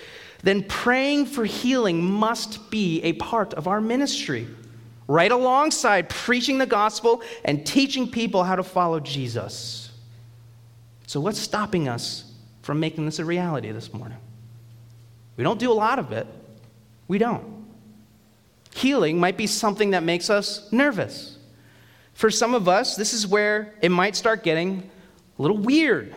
[0.42, 4.46] then praying for healing must be a part of our ministry,
[5.08, 9.90] right alongside preaching the gospel and teaching people how to follow Jesus.
[11.08, 12.29] So, what's stopping us
[12.70, 14.16] from making this a reality this morning.
[15.36, 16.24] We don't do a lot of it.
[17.08, 17.64] We don't.
[18.72, 21.36] Healing might be something that makes us nervous.
[22.14, 24.88] For some of us, this is where it might start getting
[25.36, 26.14] a little weird.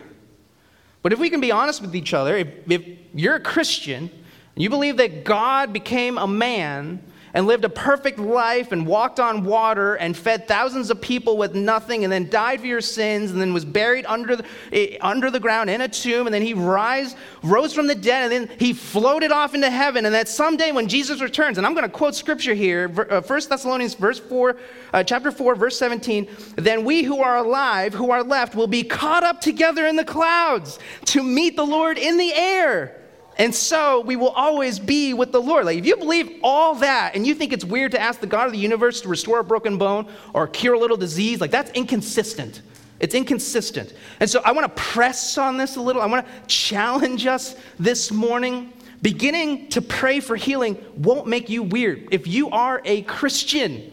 [1.02, 4.08] But if we can be honest with each other, if, if you're a Christian
[4.54, 7.02] and you believe that God became a man
[7.34, 11.54] and lived a perfect life and walked on water and fed thousands of people with
[11.54, 15.30] nothing and then died for your sins and then was buried under the, eh, under
[15.30, 18.58] the ground in a tomb and then he rise, rose from the dead and then
[18.58, 21.90] he floated off into heaven and that someday when Jesus returns, and I'm going to
[21.90, 24.56] quote scripture here, 1 uh, Thessalonians verse 4,
[24.92, 28.84] uh, chapter 4, verse 17, then we who are alive, who are left, will be
[28.84, 33.03] caught up together in the clouds to meet the Lord in the air.
[33.36, 35.66] And so we will always be with the Lord.
[35.66, 38.46] Like if you believe all that and you think it's weird to ask the God
[38.46, 41.70] of the universe to restore a broken bone or cure a little disease, like that's
[41.72, 42.62] inconsistent.
[43.00, 43.92] It's inconsistent.
[44.20, 46.00] And so I want to press on this a little.
[46.00, 48.72] I want to challenge us this morning.
[49.02, 52.08] Beginning to pray for healing won't make you weird.
[52.10, 53.92] If you are a Christian,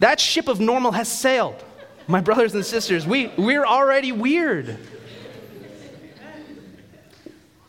[0.00, 1.62] that ship of normal has sailed.
[2.08, 4.76] My brothers and sisters, we, we're already weird.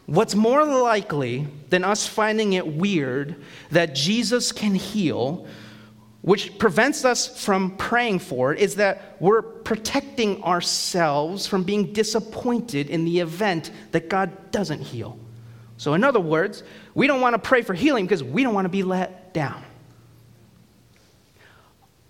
[0.05, 3.35] What's more likely than us finding it weird
[3.71, 5.47] that Jesus can heal,
[6.21, 12.89] which prevents us from praying for it, is that we're protecting ourselves from being disappointed
[12.89, 15.17] in the event that God doesn't heal.
[15.77, 16.63] So, in other words,
[16.93, 19.63] we don't want to pray for healing because we don't want to be let down.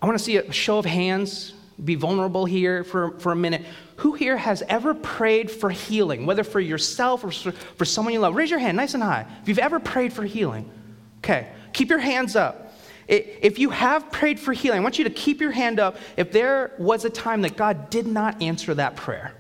[0.02, 3.64] I want to see a show of hands, be vulnerable here for, for a minute.
[3.98, 8.36] Who here has ever prayed for healing, whether for yourself or for someone you love?
[8.36, 9.26] Raise your hand nice and high.
[9.42, 10.70] If you've ever prayed for healing,
[11.20, 12.74] okay, keep your hands up.
[13.08, 16.32] If you have prayed for healing, I want you to keep your hand up if
[16.32, 19.34] there was a time that God did not answer that prayer.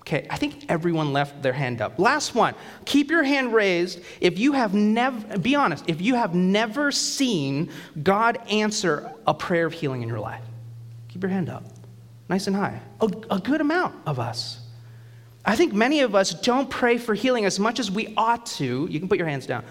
[0.00, 1.98] Okay, I think everyone left their hand up.
[1.98, 2.54] Last one.
[2.86, 7.70] Keep your hand raised if you have never, be honest, if you have never seen
[8.02, 10.42] God answer a prayer of healing in your life.
[11.12, 11.64] Keep your hand up
[12.32, 12.80] nice and high.
[13.02, 14.58] A, a good amount of us.
[15.44, 18.88] I think many of us don't pray for healing as much as we ought to.
[18.90, 19.64] You can put your hands down.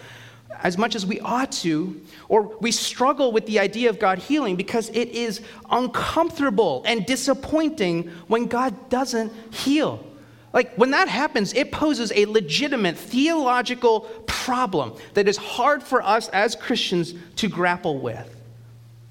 [0.62, 4.56] As much as we ought to, or we struggle with the idea of God healing
[4.58, 10.06] because it is uncomfortable and disappointing when God doesn't heal.
[10.54, 16.27] Like, when that happens, it poses a legitimate theological problem that is hard for us
[16.27, 18.40] as Christians to grapple with.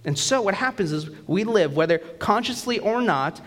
[0.04, 3.40] And so what happens is we live, whether consciously or not,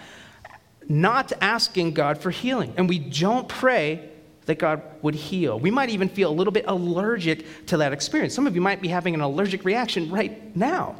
[0.88, 2.74] not asking God for healing.
[2.78, 4.10] And we don't pray
[4.46, 5.60] that God would heal.
[5.60, 8.34] We might even feel a little bit allergic to that experience.
[8.34, 10.96] Some of you might be having an allergic reaction right now.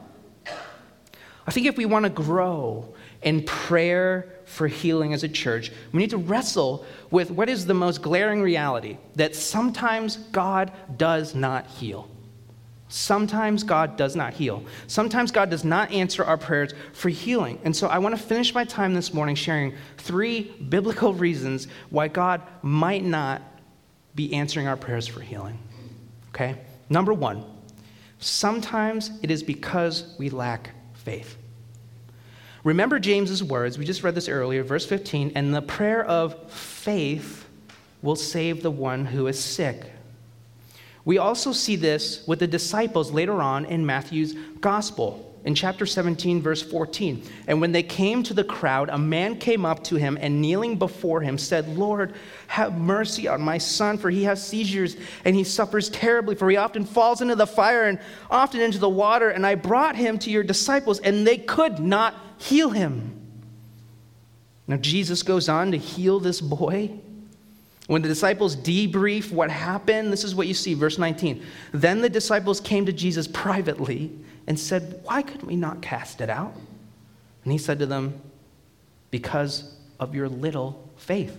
[1.46, 6.00] I think if we want to grow in prayer for healing as a church, we
[6.00, 11.68] need to wrestle with what is the most glaring reality that sometimes God does not
[11.68, 12.10] heal.
[12.96, 14.64] Sometimes God does not heal.
[14.86, 17.58] Sometimes God does not answer our prayers for healing.
[17.64, 22.08] And so I want to finish my time this morning sharing three biblical reasons why
[22.08, 23.42] God might not
[24.14, 25.58] be answering our prayers for healing.
[26.30, 26.56] Okay?
[26.88, 27.44] Number one,
[28.20, 31.36] sometimes it is because we lack faith.
[32.64, 37.48] Remember James's words, we just read this earlier, verse 15, and the prayer of faith
[38.04, 39.84] will save the one who is sick.
[41.06, 45.30] We also see this with the disciples later on in Matthew's gospel.
[45.46, 47.22] In chapter 17, verse 14.
[47.48, 50.78] And when they came to the crowd, a man came up to him and kneeling
[50.78, 52.14] before him said, Lord,
[52.48, 56.56] have mercy on my son, for he has seizures and he suffers terribly, for he
[56.56, 58.00] often falls into the fire and
[58.32, 59.30] often into the water.
[59.30, 63.20] And I brought him to your disciples, and they could not heal him.
[64.66, 67.02] Now, Jesus goes on to heal this boy.
[67.88, 71.44] When the disciples debrief what happened, this is what you see, verse 19.
[71.74, 74.12] Then the disciples came to Jesus privately
[74.48, 76.56] and said, Why could we not cast it out?
[77.44, 78.22] And he said to them,
[79.12, 81.38] Because of your little faith.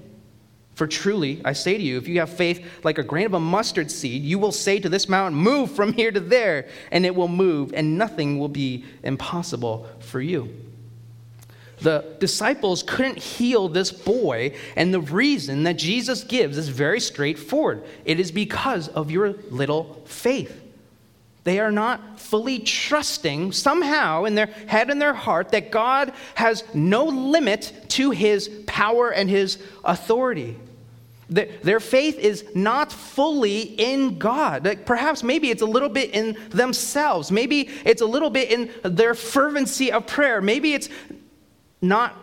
[0.74, 3.40] For truly, I say to you, if you have faith like a grain of a
[3.40, 7.14] mustard seed, you will say to this mountain, Move from here to there, and it
[7.14, 10.52] will move, and nothing will be impossible for you.
[11.80, 17.84] The disciples couldn't heal this boy, and the reason that Jesus gives is very straightforward
[18.04, 20.60] it is because of your little faith.
[21.44, 26.64] They are not fully trusting somehow in their head and their heart that God has
[26.72, 30.56] no limit to his power and his authority.
[31.28, 34.64] Their faith is not fully in God.
[34.64, 37.30] Like perhaps maybe it's a little bit in themselves.
[37.30, 40.40] Maybe it's a little bit in their fervency of prayer.
[40.40, 40.88] Maybe it's
[41.88, 42.16] not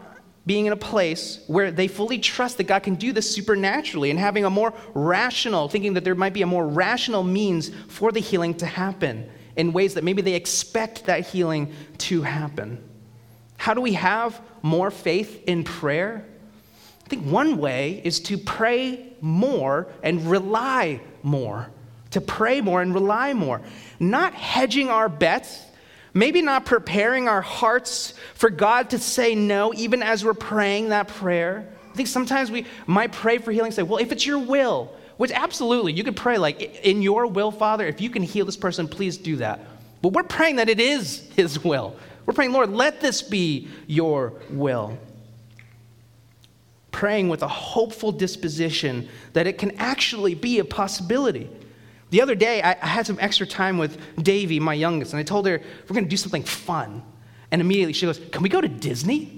[0.45, 4.19] being in a place where they fully trust that God can do this supernaturally and
[4.19, 8.19] having a more rational, thinking that there might be a more rational means for the
[8.19, 12.83] healing to happen in ways that maybe they expect that healing to happen.
[13.57, 16.25] How do we have more faith in prayer?
[17.05, 21.69] I think one way is to pray more and rely more
[22.11, 23.61] to pray more and rely more,
[23.99, 25.65] not hedging our bets,
[26.13, 31.07] maybe not preparing our hearts for God to say no, even as we're praying that
[31.07, 31.67] prayer.
[31.91, 35.31] I think sometimes we might pray for healing, say, well, if it's your will, which
[35.31, 38.87] absolutely, you could pray like, in your will, Father, if you can heal this person,
[38.87, 39.59] please do that.
[40.01, 41.95] But we're praying that it is His will.
[42.25, 44.97] We're praying, Lord, let this be your will.
[46.91, 51.49] Praying with a hopeful disposition that it can actually be a possibility.
[52.11, 55.23] The other day, I, I had some extra time with Davy, my youngest, and I
[55.23, 57.01] told her we're going to do something fun.
[57.49, 59.37] And immediately she goes, Can we go to Disney?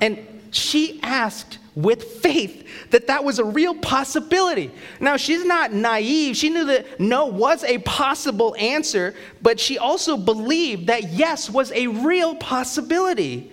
[0.00, 0.18] and
[0.50, 4.70] she asked with faith that that was a real possibility.
[5.00, 6.36] Now, she's not naive.
[6.36, 11.72] She knew that no was a possible answer, but she also believed that yes was
[11.72, 13.50] a real possibility.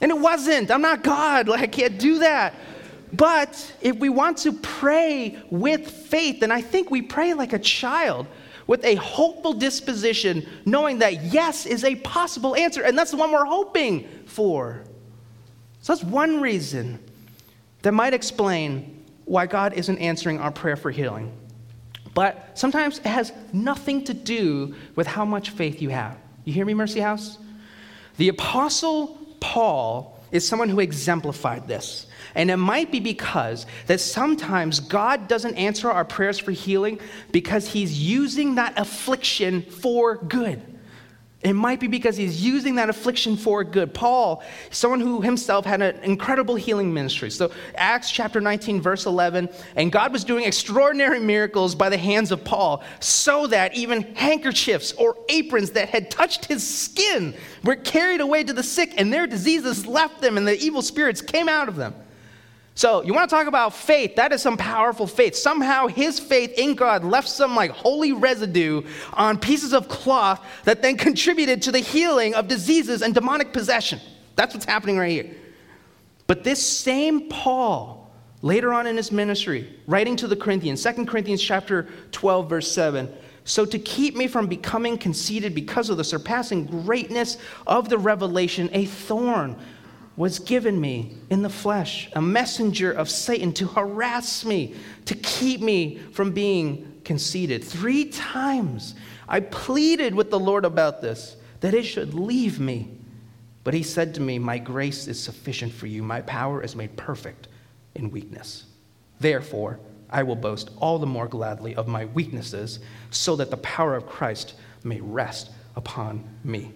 [0.00, 0.70] And it wasn't.
[0.70, 1.48] I'm not God.
[1.48, 2.54] Like, I can't do that.
[3.12, 7.58] But if we want to pray with faith, then I think we pray like a
[7.58, 8.26] child
[8.66, 13.32] with a hopeful disposition, knowing that yes is a possible answer, and that's the one
[13.32, 14.84] we're hoping for.
[15.80, 16.98] So that's one reason
[17.82, 21.36] that might explain why God isn't answering our prayer for healing.
[22.14, 26.18] But sometimes it has nothing to do with how much faith you have.
[26.44, 27.38] You hear me, Mercy House?
[28.16, 32.06] The Apostle Paul is someone who exemplified this.
[32.34, 37.68] And it might be because that sometimes God doesn't answer our prayers for healing because
[37.68, 40.62] he's using that affliction for good.
[41.42, 43.92] It might be because he's using that affliction for good.
[43.92, 47.30] Paul, someone who himself had an incredible healing ministry.
[47.30, 52.30] So, Acts chapter 19, verse 11, and God was doing extraordinary miracles by the hands
[52.30, 58.20] of Paul, so that even handkerchiefs or aprons that had touched his skin were carried
[58.20, 61.68] away to the sick, and their diseases left them, and the evil spirits came out
[61.68, 61.92] of them.
[62.74, 64.16] So, you want to talk about faith?
[64.16, 65.34] That is some powerful faith.
[65.34, 70.80] Somehow, his faith in God left some like holy residue on pieces of cloth that
[70.80, 74.00] then contributed to the healing of diseases and demonic possession.
[74.36, 75.36] That's what's happening right here.
[76.26, 78.10] But this same Paul,
[78.40, 83.12] later on in his ministry, writing to the Corinthians, 2 Corinthians chapter 12, verse 7,
[83.44, 88.70] so to keep me from becoming conceited because of the surpassing greatness of the revelation,
[88.72, 89.56] a thorn
[90.16, 94.74] was given me in the flesh, a messenger of Satan to harass me,
[95.06, 97.64] to keep me from being conceited.
[97.64, 98.94] Three times
[99.28, 102.90] I pleaded with the Lord about this, that it should leave me.
[103.64, 106.96] But he said to me, My grace is sufficient for you, my power is made
[106.96, 107.48] perfect
[107.94, 108.64] in weakness.
[109.20, 109.78] Therefore,
[110.10, 114.06] I will boast all the more gladly of my weaknesses, so that the power of
[114.06, 114.54] Christ
[114.84, 116.72] may rest upon me.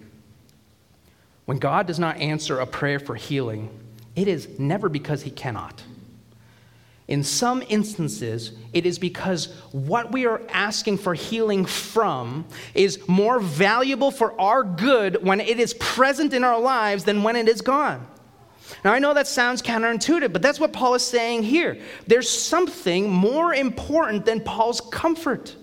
[1.46, 3.70] When God does not answer a prayer for healing,
[4.14, 5.82] it is never because he cannot.
[7.08, 12.44] In some instances, it is because what we are asking for healing from
[12.74, 17.36] is more valuable for our good when it is present in our lives than when
[17.36, 18.04] it is gone.
[18.84, 21.78] Now, I know that sounds counterintuitive, but that's what Paul is saying here.
[22.08, 25.54] There's something more important than Paul's comfort.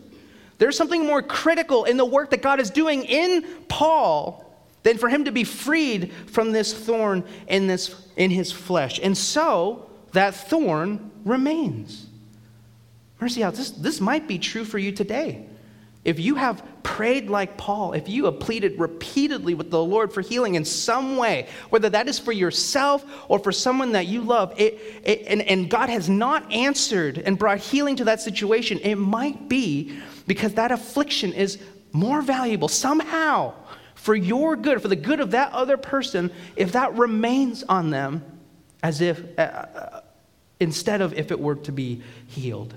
[0.59, 4.43] There's something more critical in the work that God is doing in Paul
[4.84, 8.99] than for him to be freed from this thorn in, this, in his flesh.
[9.01, 12.07] And so that thorn remains.
[13.19, 15.45] Mercy House, this, this might be true for you today.
[16.03, 20.19] If you have prayed like Paul, if you have pleaded repeatedly with the Lord for
[20.19, 24.53] healing in some way, whether that is for yourself or for someone that you love,
[24.57, 28.95] it, it, and, and God has not answered and brought healing to that situation, it
[28.95, 31.57] might be because that affliction is
[31.93, 33.53] more valuable somehow
[34.04, 38.22] for your good, for the good of that other person, if that remains on them
[38.84, 40.01] as if, uh, uh,
[40.60, 42.74] instead of if it were to be healed.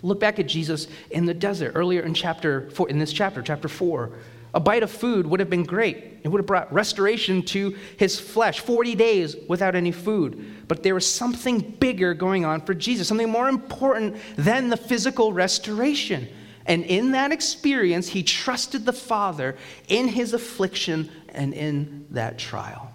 [0.00, 3.68] Look back at Jesus in the desert earlier in chapter four, in this chapter, chapter
[3.68, 4.12] four.
[4.54, 6.20] A bite of food would have been great.
[6.22, 8.60] It would have brought restoration to his flesh.
[8.60, 10.66] 40 days without any food.
[10.68, 15.34] But there was something bigger going on for Jesus, something more important than the physical
[15.34, 16.28] restoration.
[16.68, 19.56] And in that experience, he trusted the Father
[19.88, 22.92] in his affliction and in that trial.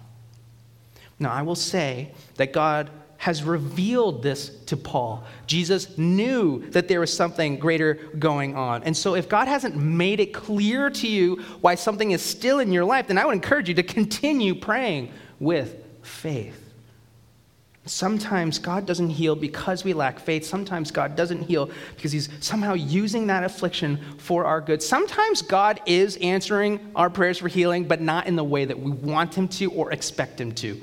[1.18, 5.24] Now, I will say that God has revealed this to Paul.
[5.46, 8.82] Jesus knew that there was something greater going on.
[8.84, 12.70] And so, if God hasn't made it clear to you why something is still in
[12.70, 15.10] your life, then I would encourage you to continue praying
[15.40, 16.63] with faith.
[17.86, 20.46] Sometimes God doesn't heal because we lack faith.
[20.46, 24.82] Sometimes God doesn't heal because He's somehow using that affliction for our good.
[24.82, 28.90] Sometimes God is answering our prayers for healing, but not in the way that we
[28.90, 30.80] want Him to or expect Him to.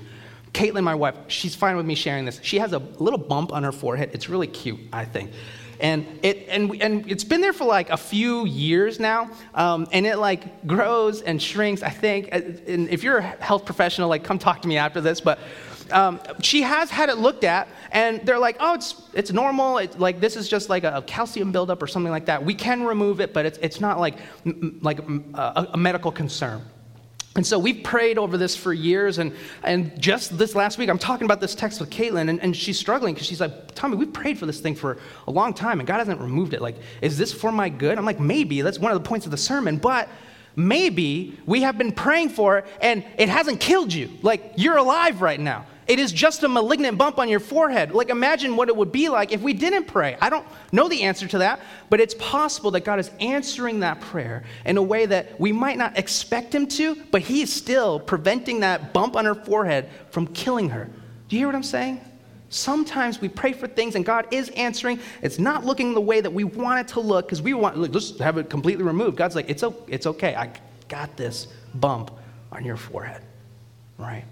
[0.53, 2.39] Caitlin, my wife, she's fine with me sharing this.
[2.43, 4.11] She has a little bump on her forehead.
[4.13, 5.31] It's really cute, I think.
[5.79, 10.05] and it and and it's been there for like a few years now, um, and
[10.05, 11.81] it like grows and shrinks.
[11.81, 15.19] I think, and if you're a health professional, like come talk to me after this,
[15.19, 15.39] but.
[15.91, 19.81] Um, she has had it looked at, and they're like, "Oh, it's it's normal.
[19.97, 22.43] Like this is just like a, a, calcium buildup or something like that.
[22.43, 24.15] We can remove it, but it's it's not like
[24.81, 26.61] like a, a medical concern."
[27.35, 29.17] And so we've prayed over this for years.
[29.17, 29.33] And,
[29.63, 32.77] and just this last week, I'm talking about this text with Caitlin, and, and she's
[32.77, 35.87] struggling because she's like, Tommy, we've prayed for this thing for a long time, and
[35.87, 36.61] God hasn't removed it.
[36.61, 37.97] Like, is this for my good?
[37.97, 38.61] I'm like, maybe.
[38.61, 39.77] That's one of the points of the sermon.
[39.77, 40.09] But
[40.57, 44.09] maybe we have been praying for it, and it hasn't killed you.
[44.21, 45.65] Like, you're alive right now.
[45.87, 47.91] It is just a malignant bump on your forehead.
[47.91, 50.15] Like, imagine what it would be like if we didn't pray.
[50.21, 51.59] I don't know the answer to that,
[51.89, 55.77] but it's possible that God is answering that prayer in a way that we might
[55.77, 60.27] not expect Him to, but He is still preventing that bump on her forehead from
[60.27, 60.89] killing her.
[61.27, 61.99] Do you hear what I'm saying?
[62.49, 64.99] Sometimes we pray for things and God is answering.
[65.21, 67.93] It's not looking the way that we want it to look because we want, look,
[67.93, 69.15] let's have it completely removed.
[69.15, 70.35] God's like, it's, it's okay.
[70.35, 70.51] I
[70.89, 72.11] got this bump
[72.51, 73.21] on your forehead,
[73.97, 74.25] right?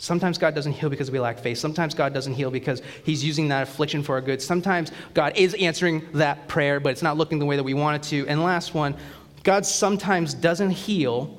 [0.00, 1.58] Sometimes God doesn't heal because we lack faith.
[1.58, 4.40] Sometimes God doesn't heal because He's using that affliction for our good.
[4.40, 8.02] Sometimes God is answering that prayer, but it's not looking the way that we want
[8.02, 8.26] it to.
[8.26, 8.96] And last one,
[9.42, 11.38] God sometimes doesn't heal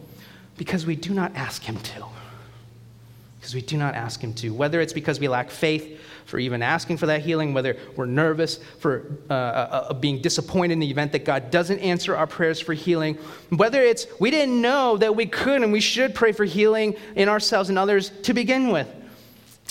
[0.57, 2.05] because we do not ask Him to
[3.39, 4.53] because we do not ask Him to.
[4.53, 5.99] Whether it's because we lack faith
[6.31, 10.71] for even asking for that healing, whether we're nervous for uh, uh, uh, being disappointed
[10.71, 13.15] in the event that God doesn't answer our prayers for healing,
[13.49, 17.27] whether it's we didn't know that we could and we should pray for healing in
[17.27, 18.87] ourselves and others to begin with.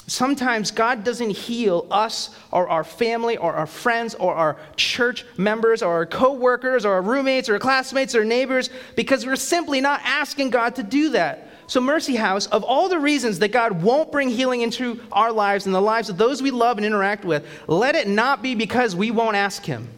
[0.07, 5.83] Sometimes God doesn't heal us or our family or our friends or our church members
[5.83, 10.01] or our coworkers or our roommates or our classmates or neighbors because we're simply not
[10.05, 11.50] asking God to do that.
[11.71, 15.67] So, Mercy House, of all the reasons that God won't bring healing into our lives
[15.67, 18.97] and the lives of those we love and interact with, let it not be because
[18.97, 19.89] we won't ask Him.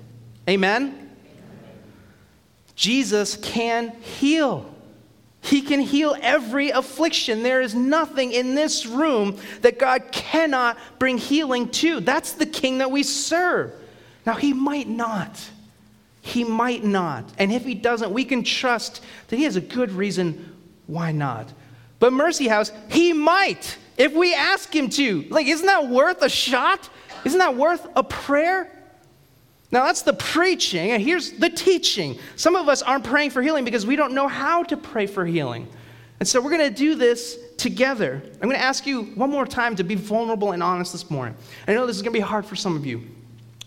[0.47, 1.11] Amen?
[2.77, 4.71] Jesus can heal.
[5.41, 7.43] He can heal every affliction.
[7.43, 12.01] There is nothing in this room that God cannot bring healing to.
[12.01, 13.73] That's the king that we serve.
[14.27, 15.43] Now, he might not.
[16.21, 17.25] He might not.
[17.39, 20.55] And if he doesn't, we can trust that he has a good reason
[20.87, 21.51] why not.
[22.03, 25.23] But Mercy House, he might if we ask him to.
[25.31, 26.91] Like, isn't that worth a shot?
[27.25, 28.69] Isn't that worth a prayer?
[29.71, 32.19] Now, that's the preaching, and here's the teaching.
[32.35, 35.25] Some of us aren't praying for healing because we don't know how to pray for
[35.25, 35.69] healing.
[36.19, 38.21] And so we're going to do this together.
[38.35, 41.37] I'm going to ask you one more time to be vulnerable and honest this morning.
[41.69, 43.07] I know this is going to be hard for some of you,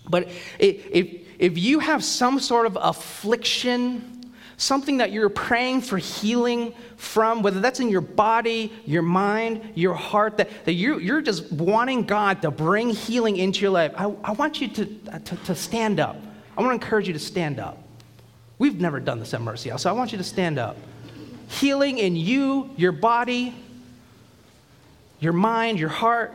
[0.09, 0.27] but
[0.59, 4.14] if, if you have some sort of affliction,
[4.57, 9.93] something that you're praying for healing from, whether that's in your body, your mind, your
[9.93, 14.05] heart, that, that you, you're just wanting God to bring healing into your life, I,
[14.23, 16.15] I want you to, uh, to, to stand up.
[16.57, 17.81] I want to encourage you to stand up.
[18.57, 20.77] We've never done this at Mercy House, so I want you to stand up.
[21.47, 23.53] Healing in you, your body,
[25.19, 26.33] your mind, your heart.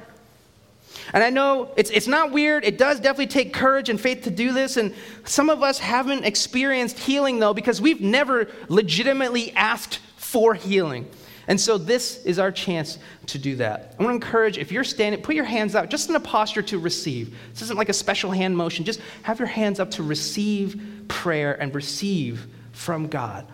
[1.12, 2.64] And I know it's, it's not weird.
[2.64, 4.76] It does definitely take courage and faith to do this.
[4.76, 11.08] And some of us haven't experienced healing, though, because we've never legitimately asked for healing.
[11.48, 13.96] And so this is our chance to do that.
[13.98, 16.62] I want to encourage, if you're standing, put your hands out just in a posture
[16.62, 17.36] to receive.
[17.52, 18.84] This isn't like a special hand motion.
[18.84, 23.46] Just have your hands up to receive prayer and receive from God.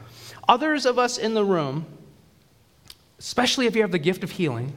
[0.46, 1.86] Others of us in the room,
[3.18, 4.74] especially if you have the gift of healing,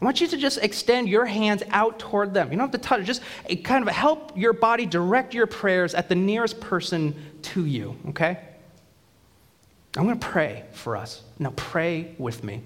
[0.00, 2.52] I want you to just extend your hands out toward them.
[2.52, 5.94] You don't have to touch, just eh, kind of help your body direct your prayers
[5.94, 8.38] at the nearest person to you, okay?
[9.96, 11.22] I'm going to pray for us.
[11.38, 12.62] Now, pray with me.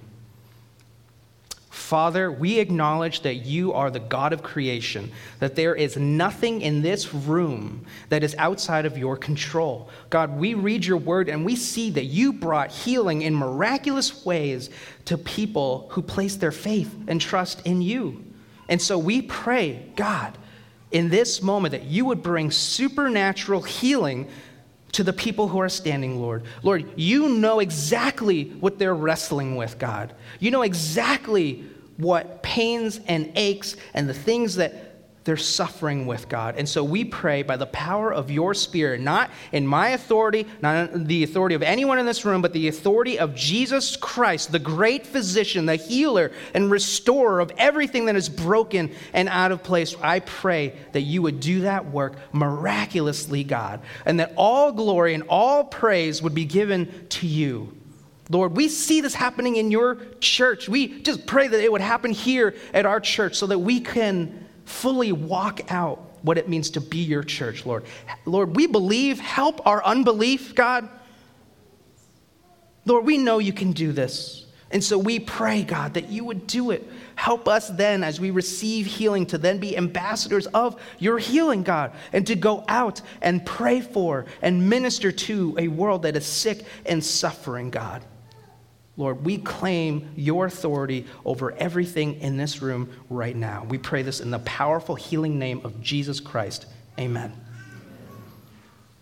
[1.73, 6.83] Father, we acknowledge that you are the God of creation, that there is nothing in
[6.83, 9.89] this room that is outside of your control.
[10.11, 14.69] God, we read your word and we see that you brought healing in miraculous ways
[15.07, 18.23] to people who place their faith and trust in you.
[18.69, 20.37] And so we pray, God,
[20.91, 24.29] in this moment that you would bring supernatural healing
[24.93, 26.45] to the people who are standing, Lord.
[26.63, 30.15] Lord, you know exactly what they're wrestling with, God.
[30.39, 31.65] You know exactly
[31.97, 34.92] what pains and aches and the things that
[35.25, 36.57] they're suffering with God.
[36.57, 41.07] And so we pray by the power of your Spirit, not in my authority, not
[41.07, 45.07] the authority of anyone in this room, but the authority of Jesus Christ, the great
[45.07, 49.95] physician, the healer and restorer of everything that is broken and out of place.
[50.03, 55.23] I pray that you would do that work miraculously, God, and that all glory and
[55.29, 57.77] all praise would be given to you.
[58.29, 60.69] Lord, we see this happening in your church.
[60.69, 64.49] We just pray that it would happen here at our church so that we can
[64.65, 67.85] fully walk out what it means to be your church, Lord.
[68.25, 70.89] Lord, we believe, help our unbelief, God.
[72.85, 74.47] Lord, we know you can do this.
[74.71, 76.89] And so we pray, God, that you would do it.
[77.15, 81.93] Help us then, as we receive healing, to then be ambassadors of your healing, God,
[82.13, 86.65] and to go out and pray for and minister to a world that is sick
[86.87, 88.03] and suffering, God.
[88.97, 93.65] Lord, we claim your authority over everything in this room right now.
[93.69, 96.67] We pray this in the powerful healing name of Jesus Christ.
[96.99, 97.33] Amen.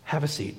[0.03, 0.55] Have a seat.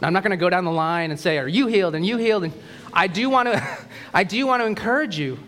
[0.00, 1.94] Now, I'm not going to go down the line and say, Are you healed?
[1.94, 2.44] And you healed?
[2.44, 2.52] And
[2.92, 3.78] I do want to,
[4.14, 5.38] I do want to encourage you.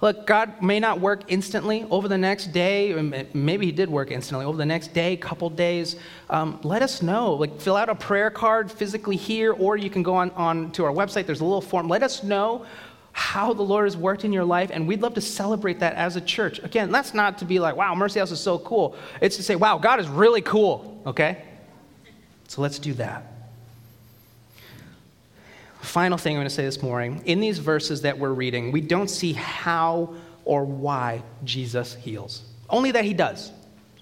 [0.00, 2.92] Look, God may not work instantly over the next day,
[3.34, 5.96] maybe He did work instantly over the next day, couple days.
[6.30, 7.34] Um, let us know.
[7.34, 10.84] Like, fill out a prayer card physically here, or you can go on, on to
[10.84, 11.26] our website.
[11.26, 11.88] There's a little form.
[11.88, 12.64] Let us know
[13.12, 16.16] how the Lord has worked in your life, and we'd love to celebrate that as
[16.16, 16.60] a church.
[16.60, 18.96] Again, that's not to be like, wow, Mercy House is so cool.
[19.20, 21.42] It's to say, wow, God is really cool, okay?
[22.48, 23.29] So let's do that.
[25.82, 28.80] Final thing I'm going to say this morning in these verses that we're reading, we
[28.80, 30.14] don't see how
[30.44, 33.52] or why Jesus heals, only that he does.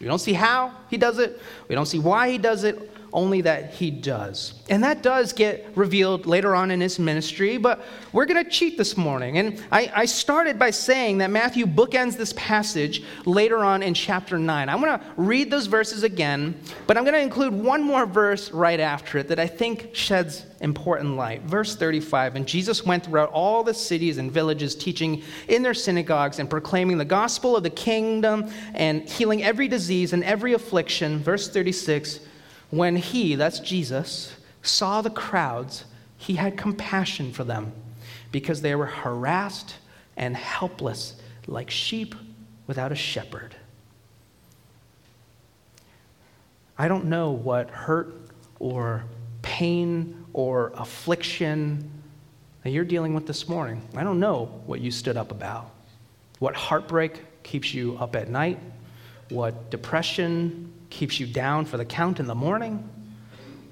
[0.00, 3.40] We don't see how he does it, we don't see why he does it, only
[3.42, 4.54] that he does.
[4.68, 8.76] And that does get revealed later on in his ministry, but we're going to cheat
[8.76, 9.38] this morning.
[9.38, 14.38] And I, I, started by saying that Matthew bookends this passage later on in chapter
[14.38, 14.68] 9.
[14.68, 18.50] I'm going to read those verses again, but I'm going to include one more verse
[18.50, 21.42] right after it that I think sheds important light.
[21.42, 26.38] Verse 35 And Jesus went throughout all the cities and villages, teaching in their synagogues
[26.38, 31.20] and proclaiming the gospel of the kingdom and healing every disease and every affliction.
[31.20, 32.20] Verse 36
[32.70, 35.84] when he, that's Jesus, saw the crowds,
[36.16, 37.72] he had compassion for them
[38.30, 39.76] because they were harassed
[40.16, 41.14] and helpless
[41.46, 42.14] like sheep
[42.66, 43.54] without a shepherd.
[46.76, 48.14] I don't know what hurt
[48.58, 49.04] or
[49.42, 51.90] pain or affliction
[52.62, 53.82] that you're dealing with this morning.
[53.96, 55.70] I don't know what you stood up about.
[56.38, 58.60] What heartbreak keeps you up at night,
[59.30, 62.88] what depression keeps you down for the count in the morning.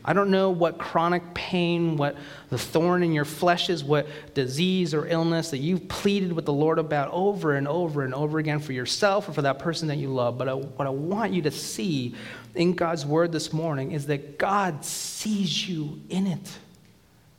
[0.08, 2.16] I don't know what chronic pain, what
[2.48, 6.52] the thorn in your flesh is, what disease or illness that you've pleaded with the
[6.52, 9.96] Lord about over and over and over again for yourself or for that person that
[9.96, 10.38] you love.
[10.38, 12.14] But I, what I want you to see
[12.54, 16.56] in God's word this morning is that God sees you in it.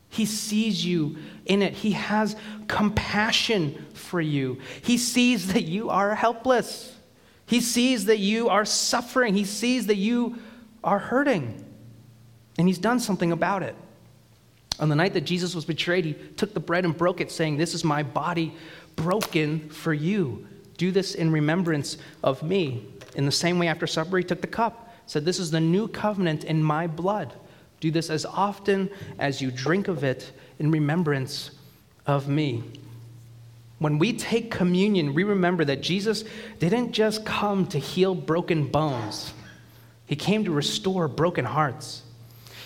[0.09, 1.73] He sees you in it.
[1.73, 2.35] He has
[2.67, 4.59] compassion for you.
[4.81, 6.96] He sees that you are helpless.
[7.47, 9.33] He sees that you are suffering.
[9.33, 10.37] He sees that you
[10.83, 11.65] are hurting.
[12.59, 13.75] And he's done something about it.
[14.79, 17.57] On the night that Jesus was betrayed, he took the bread and broke it, saying,
[17.57, 18.53] This is my body
[18.95, 20.45] broken for you.
[20.77, 22.85] Do this in remembrance of me.
[23.15, 25.87] In the same way, after supper, he took the cup, said, This is the new
[25.87, 27.33] covenant in my blood.
[27.79, 31.51] Do this as often as you drink of it in remembrance
[32.05, 32.63] of me.
[33.79, 36.23] When we take communion, we remember that Jesus
[36.59, 39.33] didn't just come to heal broken bones,
[40.05, 42.03] He came to restore broken hearts.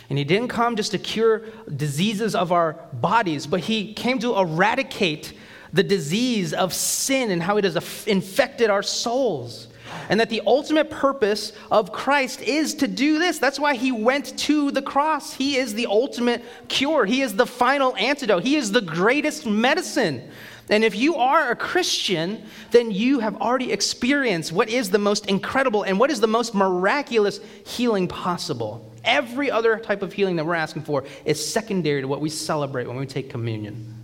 [0.10, 1.44] And He didn't come just to cure
[1.74, 5.34] diseases of our bodies, but He came to eradicate
[5.74, 9.68] the disease of sin and how it has infected our souls.
[10.10, 13.40] And that the ultimate purpose of Christ is to do this.
[13.40, 15.34] That's why he went to the cross.
[15.34, 20.30] He is the ultimate cure, he is the final antidote, he is the greatest medicine.
[20.70, 25.26] And if you are a Christian, then you have already experienced what is the most
[25.26, 28.90] incredible and what is the most miraculous healing possible.
[29.04, 32.88] Every other type of healing that we're asking for is secondary to what we celebrate
[32.88, 33.96] when we take communion.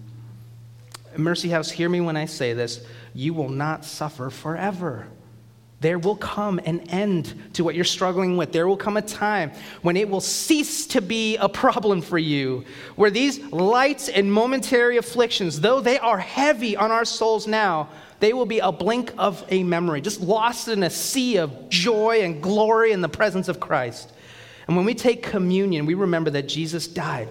[1.15, 2.85] Mercy House, hear me when I say this.
[3.13, 5.07] You will not suffer forever.
[5.79, 8.51] There will come an end to what you're struggling with.
[8.51, 9.51] There will come a time
[9.83, 12.65] when it will cease to be a problem for you,
[12.95, 18.33] where these lights and momentary afflictions, though they are heavy on our souls now, they
[18.33, 22.41] will be a blink of a memory, just lost in a sea of joy and
[22.41, 24.11] glory in the presence of Christ.
[24.67, 27.29] And when we take communion, we remember that Jesus died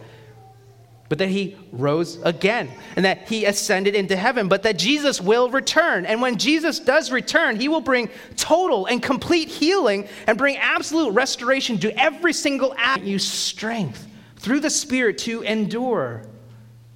[1.09, 5.51] but that he rose again and that he ascended into heaven, but that Jesus will
[5.51, 6.07] return.
[6.07, 11.11] And when Jesus does return, he will bring total and complete healing and bring absolute
[11.13, 16.23] restoration to every single act, you strength through the Spirit to endure.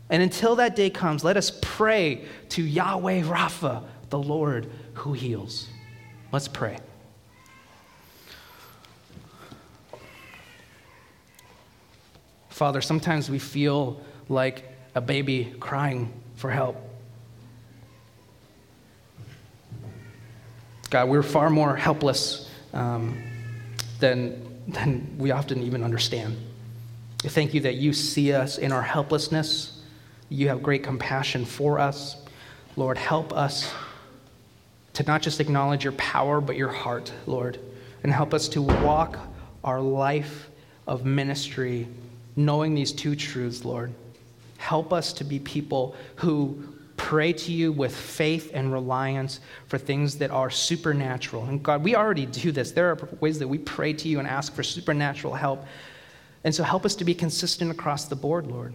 [0.09, 5.69] And until that day comes, let us pray to Yahweh Rapha, the Lord who heals.
[6.33, 6.79] Let's pray.
[12.61, 13.99] Father, sometimes we feel
[14.29, 16.77] like a baby crying for help.
[20.91, 23.19] God, we're far more helpless um,
[23.99, 26.37] than, than we often even understand.
[27.21, 29.83] Thank you that you see us in our helplessness.
[30.29, 32.23] You have great compassion for us.
[32.77, 33.73] Lord, help us
[34.93, 37.59] to not just acknowledge your power, but your heart, Lord,
[38.03, 39.19] and help us to walk
[39.65, 40.51] our life
[40.87, 41.89] of ministry
[42.37, 43.93] knowing these two truths, Lord.
[44.59, 46.63] Help us to be people who
[46.97, 51.45] pray to you with faith and reliance for things that are supernatural.
[51.45, 52.73] And God, we already do this.
[52.73, 55.65] There are ways that we pray to you and ask for supernatural help.
[56.45, 58.75] And so help us to be consistent across the board, Lord.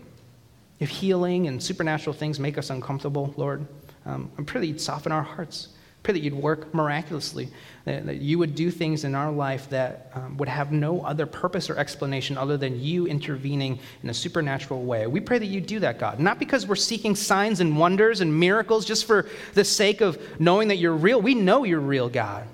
[0.79, 3.65] If healing and supernatural things make us uncomfortable, Lord,
[4.07, 5.69] um, I pray that you'd soften our hearts.
[6.05, 7.49] Pray that you'd work miraculously,
[7.85, 11.25] that, that you would do things in our life that um, would have no other
[11.25, 15.07] purpose or explanation other than you intervening in a supernatural way.
[15.07, 16.19] We pray that you do that, God.
[16.19, 20.67] Not because we're seeking signs and wonders and miracles just for the sake of knowing
[20.67, 21.19] that you're real.
[21.19, 22.47] We know you're real, God.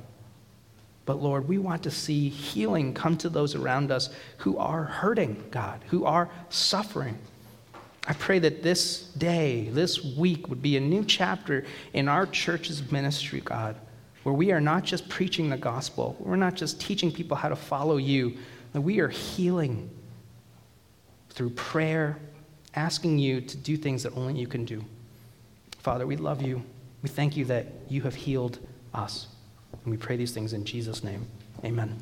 [1.06, 5.44] But Lord, we want to see healing come to those around us who are hurting,
[5.52, 7.18] God, who are suffering.
[8.08, 12.92] I pray that this day, this week, would be a new chapter in our church's
[12.92, 13.76] ministry, God,
[14.24, 17.56] where we are not just preaching the gospel, we're not just teaching people how to
[17.56, 18.38] follow you,
[18.74, 19.90] that we are healing
[21.30, 22.18] through prayer,
[22.76, 24.84] asking you to do things that only you can do.
[25.80, 26.64] Father, we love you.
[27.04, 28.60] We thank you that you have healed
[28.94, 29.28] us.
[29.84, 31.26] And we pray these things in Jesus' name.
[31.64, 31.96] Amen.